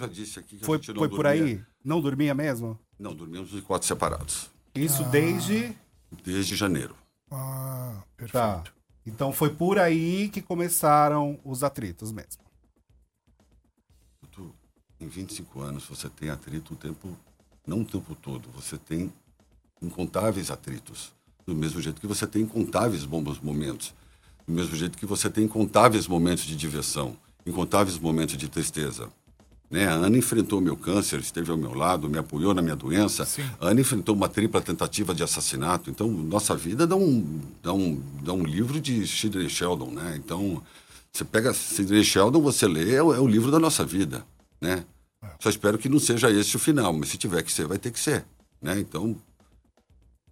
[0.62, 1.60] foi, por aí?
[1.82, 2.78] Não dormia mesmo?
[2.98, 4.50] Não, dormíamos em quartos separados.
[4.74, 5.08] Isso Ah.
[5.08, 5.74] desde.
[6.24, 6.96] Desde janeiro.
[7.30, 8.32] Ah, perfeito.
[8.32, 8.64] Tá.
[9.06, 12.42] Então foi por aí que começaram os atritos mesmo.
[14.30, 14.54] Tu,
[15.00, 17.16] em 25 anos, você tem atrito o tempo,
[17.66, 19.12] não o tempo todo, você tem
[19.80, 21.12] incontáveis atritos.
[21.46, 23.94] Do mesmo jeito que você tem incontáveis bons momentos.
[24.46, 29.10] Do mesmo jeito que você tem incontáveis momentos de diversão, incontáveis momentos de tristeza.
[29.70, 29.86] Né?
[29.86, 33.26] A Ana enfrentou meu câncer, esteve ao meu lado, me apoiou na minha doença.
[33.60, 35.88] A Ana enfrentou uma tripla tentativa de assassinato.
[35.88, 39.92] Então, nossa vida dá um, dá um, dá um livro de Sidney Sheldon.
[39.92, 40.16] Né?
[40.16, 40.60] Então,
[41.12, 44.26] você pega Sidney Sheldon, você lê, é o, é o livro da nossa vida.
[44.60, 44.84] Né?
[45.38, 47.92] Só espero que não seja esse o final, mas se tiver que ser, vai ter
[47.92, 48.24] que ser.
[48.60, 48.80] Né?
[48.80, 49.16] Então,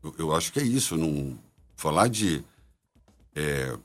[0.03, 0.97] eu, eu acho que é isso.
[0.97, 1.39] Não,
[1.77, 2.45] falar de
[3.37, 3.77] é,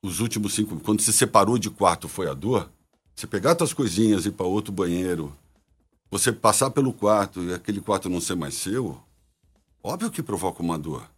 [0.00, 0.78] os últimos cinco.
[0.80, 2.70] Quando se separou de quarto foi a dor.
[3.16, 5.34] Você pegar suas coisinhas e ir para outro banheiro,
[6.10, 9.00] você passar pelo quarto e aquele quarto não ser mais seu,
[9.82, 11.10] óbvio que provoca uma dor.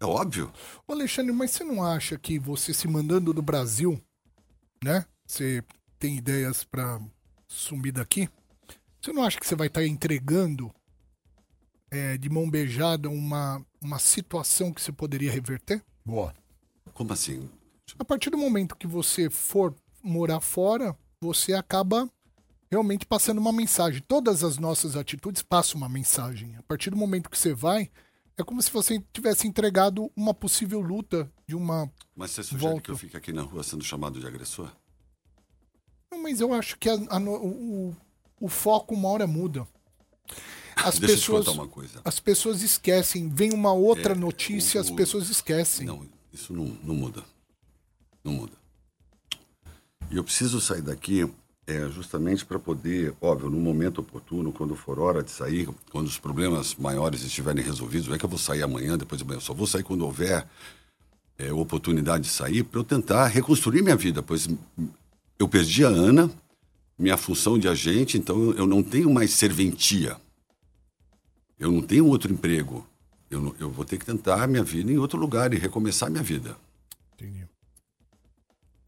[0.00, 0.52] É óbvio.
[0.88, 4.00] Ô Alexandre, mas você não acha que você se mandando do Brasil,
[4.82, 5.06] né?
[5.24, 5.62] Você
[6.00, 7.00] tem ideias pra
[7.46, 8.28] sumir daqui?
[9.00, 10.68] Você não acha que você vai estar entregando
[11.92, 15.80] é, de mão beijada uma, uma situação que você poderia reverter?
[16.04, 16.34] Boa.
[16.92, 17.48] Como assim?
[17.96, 19.72] A partir do momento que você for
[20.02, 22.08] morar fora, você acaba
[22.70, 24.02] realmente passando uma mensagem.
[24.06, 26.56] Todas as nossas atitudes passam uma mensagem.
[26.56, 27.90] A partir do momento que você vai,
[28.36, 31.90] é como se você tivesse entregado uma possível luta de uma.
[32.14, 32.84] Mas você sugere Volto.
[32.84, 34.70] que eu fique aqui na rua sendo chamado de agressor?
[36.10, 37.96] Não, mas eu acho que a- a o,
[38.40, 39.66] o foco uma hora muda.
[40.76, 42.00] As Deixa pessoas, eu te contar uma coisa.
[42.04, 43.28] as pessoas esquecem.
[43.28, 45.86] Vem uma outra É, notícia, o- as pessoas esquecem.
[45.86, 47.24] Não, isso não, não muda.
[48.22, 48.52] Não muda.
[50.10, 51.28] E eu preciso sair daqui
[51.66, 56.18] é, justamente para poder, óbvio, no momento oportuno, quando for hora de sair, quando os
[56.18, 59.42] problemas maiores estiverem resolvidos, não é que eu vou sair amanhã, depois de amanhã, eu
[59.42, 60.46] só vou sair quando houver
[61.38, 64.48] é, oportunidade de sair para eu tentar reconstruir minha vida, pois
[65.38, 66.30] eu perdi a Ana,
[66.98, 70.16] minha função de agente, então eu não tenho mais serventia.
[71.58, 72.86] Eu não tenho outro emprego.
[73.30, 76.56] Eu, eu vou ter que tentar minha vida em outro lugar e recomeçar minha vida.
[77.14, 77.46] Entendi.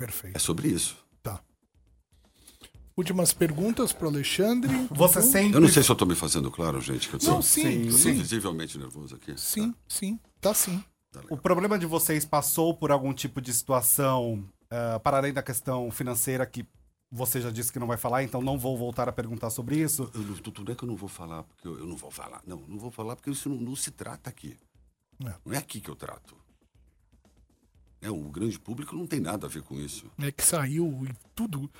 [0.01, 0.35] Perfeito.
[0.35, 0.97] É sobre isso.
[1.23, 1.43] Tá.
[2.97, 4.73] Últimas perguntas pro Alexandre.
[4.91, 5.31] Você Dudu?
[5.33, 5.57] sempre.
[5.57, 7.07] Eu não sei se eu tô me fazendo claro, gente.
[7.09, 8.13] Que eu tô, Não, sim, eu tô sim.
[8.15, 9.35] visivelmente nervoso aqui.
[9.39, 10.19] Sim, sim.
[10.41, 10.83] Tá sim.
[11.13, 15.35] Tá, tá O problema de vocês passou por algum tipo de situação, ah, para além
[15.35, 16.67] da questão financeira, que
[17.13, 20.11] você já disse que não vai falar, então não vou voltar a perguntar sobre isso.
[20.15, 22.41] Eu, não- tudo é que eu não vou falar, porque eu, eu não vou falar.
[22.47, 24.57] Não, não vou falar porque isso não, não se trata aqui.
[25.27, 25.35] É.
[25.45, 26.35] Não é aqui que eu trato.
[28.03, 30.07] É, o grande público não tem nada a ver com isso.
[30.21, 31.71] É que saiu e tudo.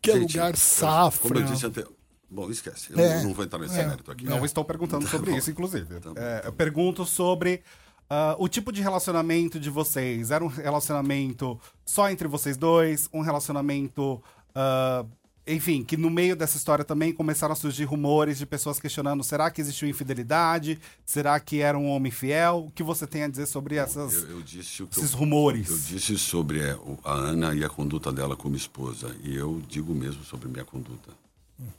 [0.00, 1.28] Que é Gente, lugar eu- safra.
[1.28, 1.84] Como eu disse ante...
[2.30, 2.92] Bom, esquece.
[2.92, 3.86] Eu É, não, não vou entrar nesse é.
[3.86, 4.24] mérito aqui.
[4.24, 6.00] Não estou perguntando sobre isso, inclusive.
[6.00, 6.18] Tá bom.
[6.18, 7.62] É, eu pergunto sobre
[8.08, 10.30] ah, o tipo de relacionamento de vocês.
[10.30, 13.08] Era um relacionamento só entre vocês dois?
[13.12, 14.22] Um relacionamento.
[14.54, 15.04] ah,
[15.46, 19.50] enfim, que no meio dessa história também começaram a surgir rumores de pessoas questionando: será
[19.50, 20.78] que existiu infidelidade?
[21.04, 22.66] Será que era um homem fiel?
[22.68, 25.68] O que você tem a dizer sobre essas, Eu, eu que eu- esses rumores?
[25.70, 29.14] Eu disse sobre é, a Ana e a conduta dela como esposa.
[29.24, 31.10] E eu digo mesmo sobre minha conduta.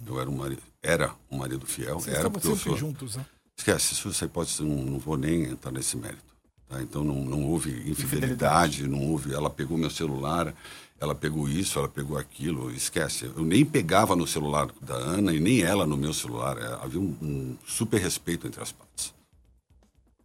[0.06, 2.00] Eu era um marido, era um marido fiel.
[2.00, 2.76] Vocês era porque eu sou.
[2.78, 3.26] juntos, né?
[3.58, 6.24] Esquece, isso essa hipótese não, não vou nem entrar nesse mérito.
[6.68, 6.82] tá?
[6.82, 9.34] Então não, não houve infidelidade, não houve.
[9.34, 10.54] Ela pegou meu celular,
[11.00, 12.72] ela pegou isso, ela pegou aquilo.
[12.72, 13.26] Esquece.
[13.26, 16.58] Eu nem pegava no celular da Ana e nem ela no meu celular.
[16.58, 19.14] É, havia um, um super respeito entre as partes.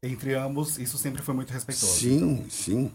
[0.02, 1.92] Entre ambos, isso sempre foi muito respeitoso.
[1.92, 2.90] Sim, sim.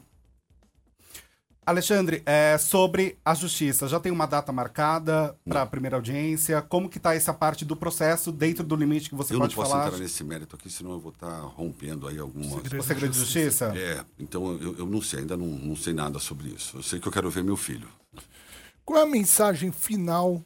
[1.66, 6.62] Alexandre, é, sobre a justiça, já tem uma data marcada para a primeira audiência?
[6.62, 9.56] Como que tá essa parte do processo dentro do limite que você eu não pode
[9.56, 9.88] posso falar?
[9.88, 12.52] entrar nesse mérito aqui, senão eu vou estar rompendo aí algumas.
[12.52, 13.74] O segredo de justiça?
[13.76, 16.78] É, então eu, eu não sei, ainda não, não sei nada sobre isso.
[16.78, 17.88] Eu sei que eu quero ver meu filho.
[18.86, 20.44] Qual é a mensagem final?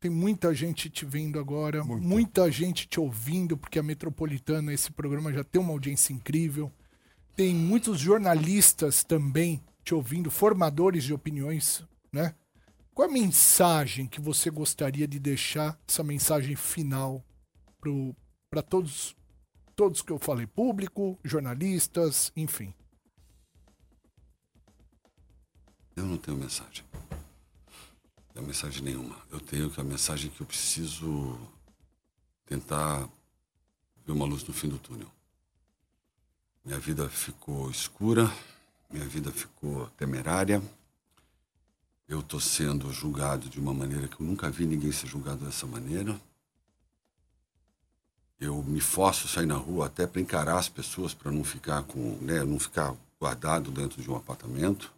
[0.00, 5.32] Tem muita gente te vendo agora, muita gente te ouvindo, porque a Metropolitana, esse programa
[5.32, 6.70] já tem uma audiência incrível.
[7.34, 11.82] Tem muitos jornalistas também te ouvindo, formadores de opiniões,
[12.12, 12.34] né?
[12.92, 17.24] Qual a mensagem que você gostaria de deixar, essa mensagem final
[18.50, 19.16] para todos,
[19.74, 22.74] todos que eu falei, público, jornalistas, enfim.
[25.96, 26.84] Eu não tenho mensagem.
[28.34, 29.16] Não é mensagem nenhuma.
[29.30, 31.40] Eu tenho que a mensagem que eu preciso
[32.44, 33.08] tentar
[34.04, 35.10] ver uma luz no fim do túnel.
[36.62, 38.30] Minha vida ficou escura,
[38.90, 40.62] minha vida ficou temerária.
[42.08, 45.66] Eu estou sendo julgado de uma maneira que eu nunca vi ninguém ser julgado dessa
[45.66, 46.18] maneira.
[48.40, 51.82] Eu me forço a sair na rua até para encarar as pessoas, para não ficar
[51.82, 54.90] com, né, não ficar guardado dentro de um apartamento.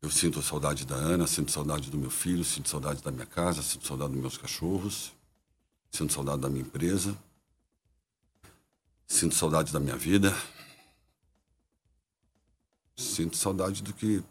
[0.00, 3.62] Eu sinto saudade da Ana, sinto saudade do meu filho, sinto saudade da minha casa,
[3.62, 5.12] sinto saudade dos meus cachorros,
[5.90, 7.16] sinto saudade da minha empresa,
[9.06, 10.34] sinto saudade da minha vida,
[12.98, 14.22] sinto saudade do que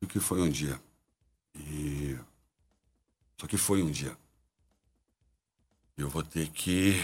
[0.00, 0.80] do que foi um dia.
[1.54, 2.18] E
[3.40, 4.16] só que foi um dia.
[5.96, 6.94] Eu vou ter que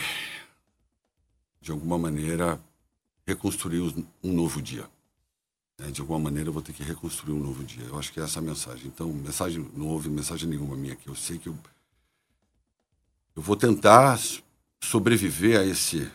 [1.60, 2.60] de alguma maneira
[3.26, 3.80] reconstruir
[4.22, 4.90] um novo dia.
[5.78, 5.90] né?
[5.90, 7.84] De alguma maneira eu vou ter que reconstruir um novo dia.
[7.84, 8.88] Eu acho que é essa a mensagem.
[8.88, 11.08] Então, mensagem, não houve mensagem nenhuma minha aqui.
[11.08, 11.56] Eu sei que eu,
[13.36, 14.18] eu vou tentar
[14.80, 16.10] sobreviver a esse,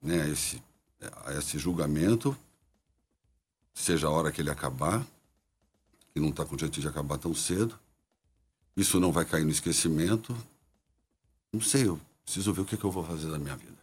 [0.00, 0.62] né, a esse,
[1.24, 2.38] a esse julgamento,
[3.74, 5.04] seja a hora que ele acabar,
[6.12, 7.78] que não está com jeito de acabar tão cedo.
[8.76, 10.36] Isso não vai cair no esquecimento.
[11.52, 13.82] Não sei, eu preciso ver o que, que eu vou fazer da minha vida.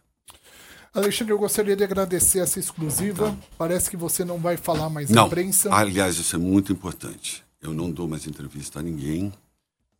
[0.92, 3.36] Alexandre, eu gostaria de agradecer essa exclusiva.
[3.56, 5.26] Parece que você não vai falar mais Não.
[5.28, 5.72] imprensa.
[5.72, 7.44] Aliás, isso é muito importante.
[7.60, 9.32] Eu não dou mais entrevista a ninguém.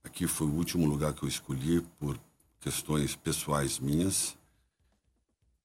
[0.03, 2.19] Aqui foi o último lugar que eu escolhi por
[2.61, 4.35] questões pessoais minhas.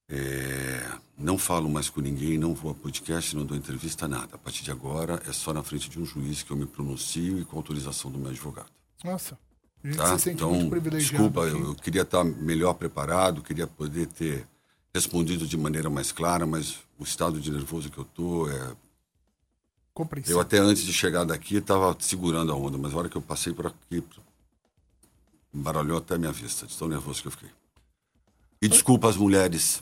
[0.07, 4.35] É, não falo mais com ninguém, não vou a podcast, não dou entrevista, nada.
[4.35, 7.39] A partir de agora é só na frente de um juiz que eu me pronuncio
[7.39, 8.69] e com autorização do meu advogado.
[9.03, 9.37] Nossa,
[9.83, 10.17] a gente Tá?
[10.17, 11.11] se sente Então, muito privilegiado.
[11.13, 14.47] desculpa, eu, eu queria estar melhor preparado, queria poder ter
[14.93, 18.75] respondido de maneira mais clara, mas o estado de nervoso que eu tô é
[19.93, 20.37] Compreensível.
[20.37, 23.21] eu até antes de chegar daqui estava segurando a onda, mas a hora que eu
[23.21, 24.03] passei por aqui,
[25.53, 27.49] embaralhou até minha vista, de tão nervoso que eu fiquei.
[28.61, 29.81] E desculpa as mulheres,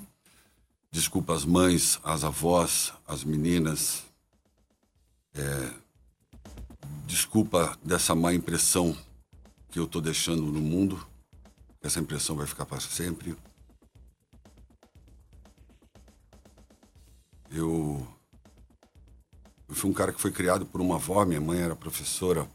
[0.94, 4.04] desculpa as mães, as avós, as meninas.
[5.34, 5.74] É,
[7.08, 8.96] desculpa dessa má impressão
[9.72, 11.04] que eu estou deixando no mundo.
[11.82, 13.36] Essa impressão vai ficar para sempre.
[17.50, 18.08] Eu
[19.68, 22.48] eu fui um cara que foi criado por uma avó, minha mãe era professora.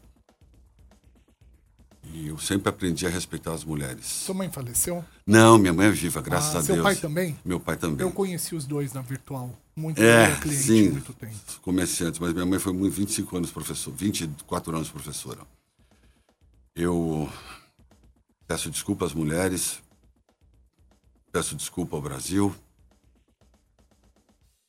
[2.11, 4.05] E eu sempre aprendi a respeitar as mulheres.
[4.05, 5.05] Sua mãe faleceu?
[5.27, 6.83] Não, minha mãe é viva, graças Ah, a seu Deus.
[6.83, 7.37] pai também?
[7.45, 8.05] Meu pai também.
[8.05, 9.55] Eu conheci os dois na virtual.
[9.75, 10.89] Muito É, era cliente sim.
[10.89, 11.35] muito tempo.
[11.61, 15.39] Comerciantes, mas minha mãe foi muito 25 anos professor, 24 anos professora.
[16.75, 17.29] Eu
[18.47, 19.79] peço desculpa às mulheres,
[21.31, 22.53] peço desculpa ao Brasil.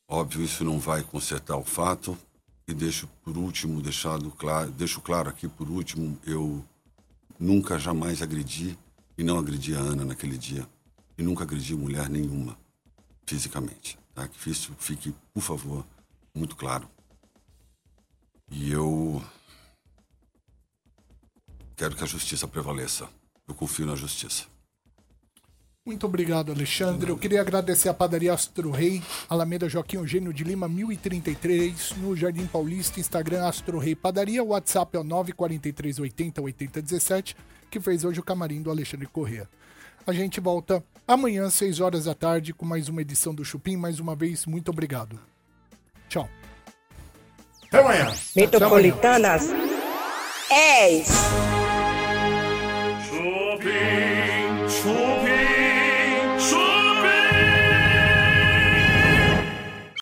[0.07, 2.17] Óbvio, isso não vai consertar o fato.
[2.67, 6.63] E deixo por último, deixado claro, deixo claro aqui por último, eu
[7.41, 8.77] nunca jamais agredi
[9.17, 10.69] e não agredi a Ana naquele dia.
[11.17, 12.57] E nunca agredi mulher nenhuma,
[13.25, 13.97] fisicamente.
[14.13, 14.27] Tá?
[14.27, 15.85] Que isso fique, por favor,
[16.33, 16.87] muito claro.
[18.49, 19.23] E eu
[21.75, 23.09] quero que a justiça prevaleça.
[23.47, 24.45] Eu confio na justiça.
[25.83, 27.09] Muito obrigado, Alexandre.
[27.09, 32.45] Eu queria agradecer a padaria Astro Rei, Alameda Joaquim Eugênio de Lima, 1033, no Jardim
[32.45, 37.35] Paulista, Instagram Astro Rei Padaria, WhatsApp é o 943 80 80 17,
[37.71, 39.49] que fez hoje o camarim do Alexandre Corrêa.
[40.05, 43.75] A gente volta amanhã, 6 horas da tarde, com mais uma edição do Chupim.
[43.75, 45.19] Mais uma vez, muito obrigado.
[46.07, 46.29] Tchau.
[47.65, 48.13] Até amanhã.
[48.35, 49.47] Metropolitanas
[50.47, 51.60] 10.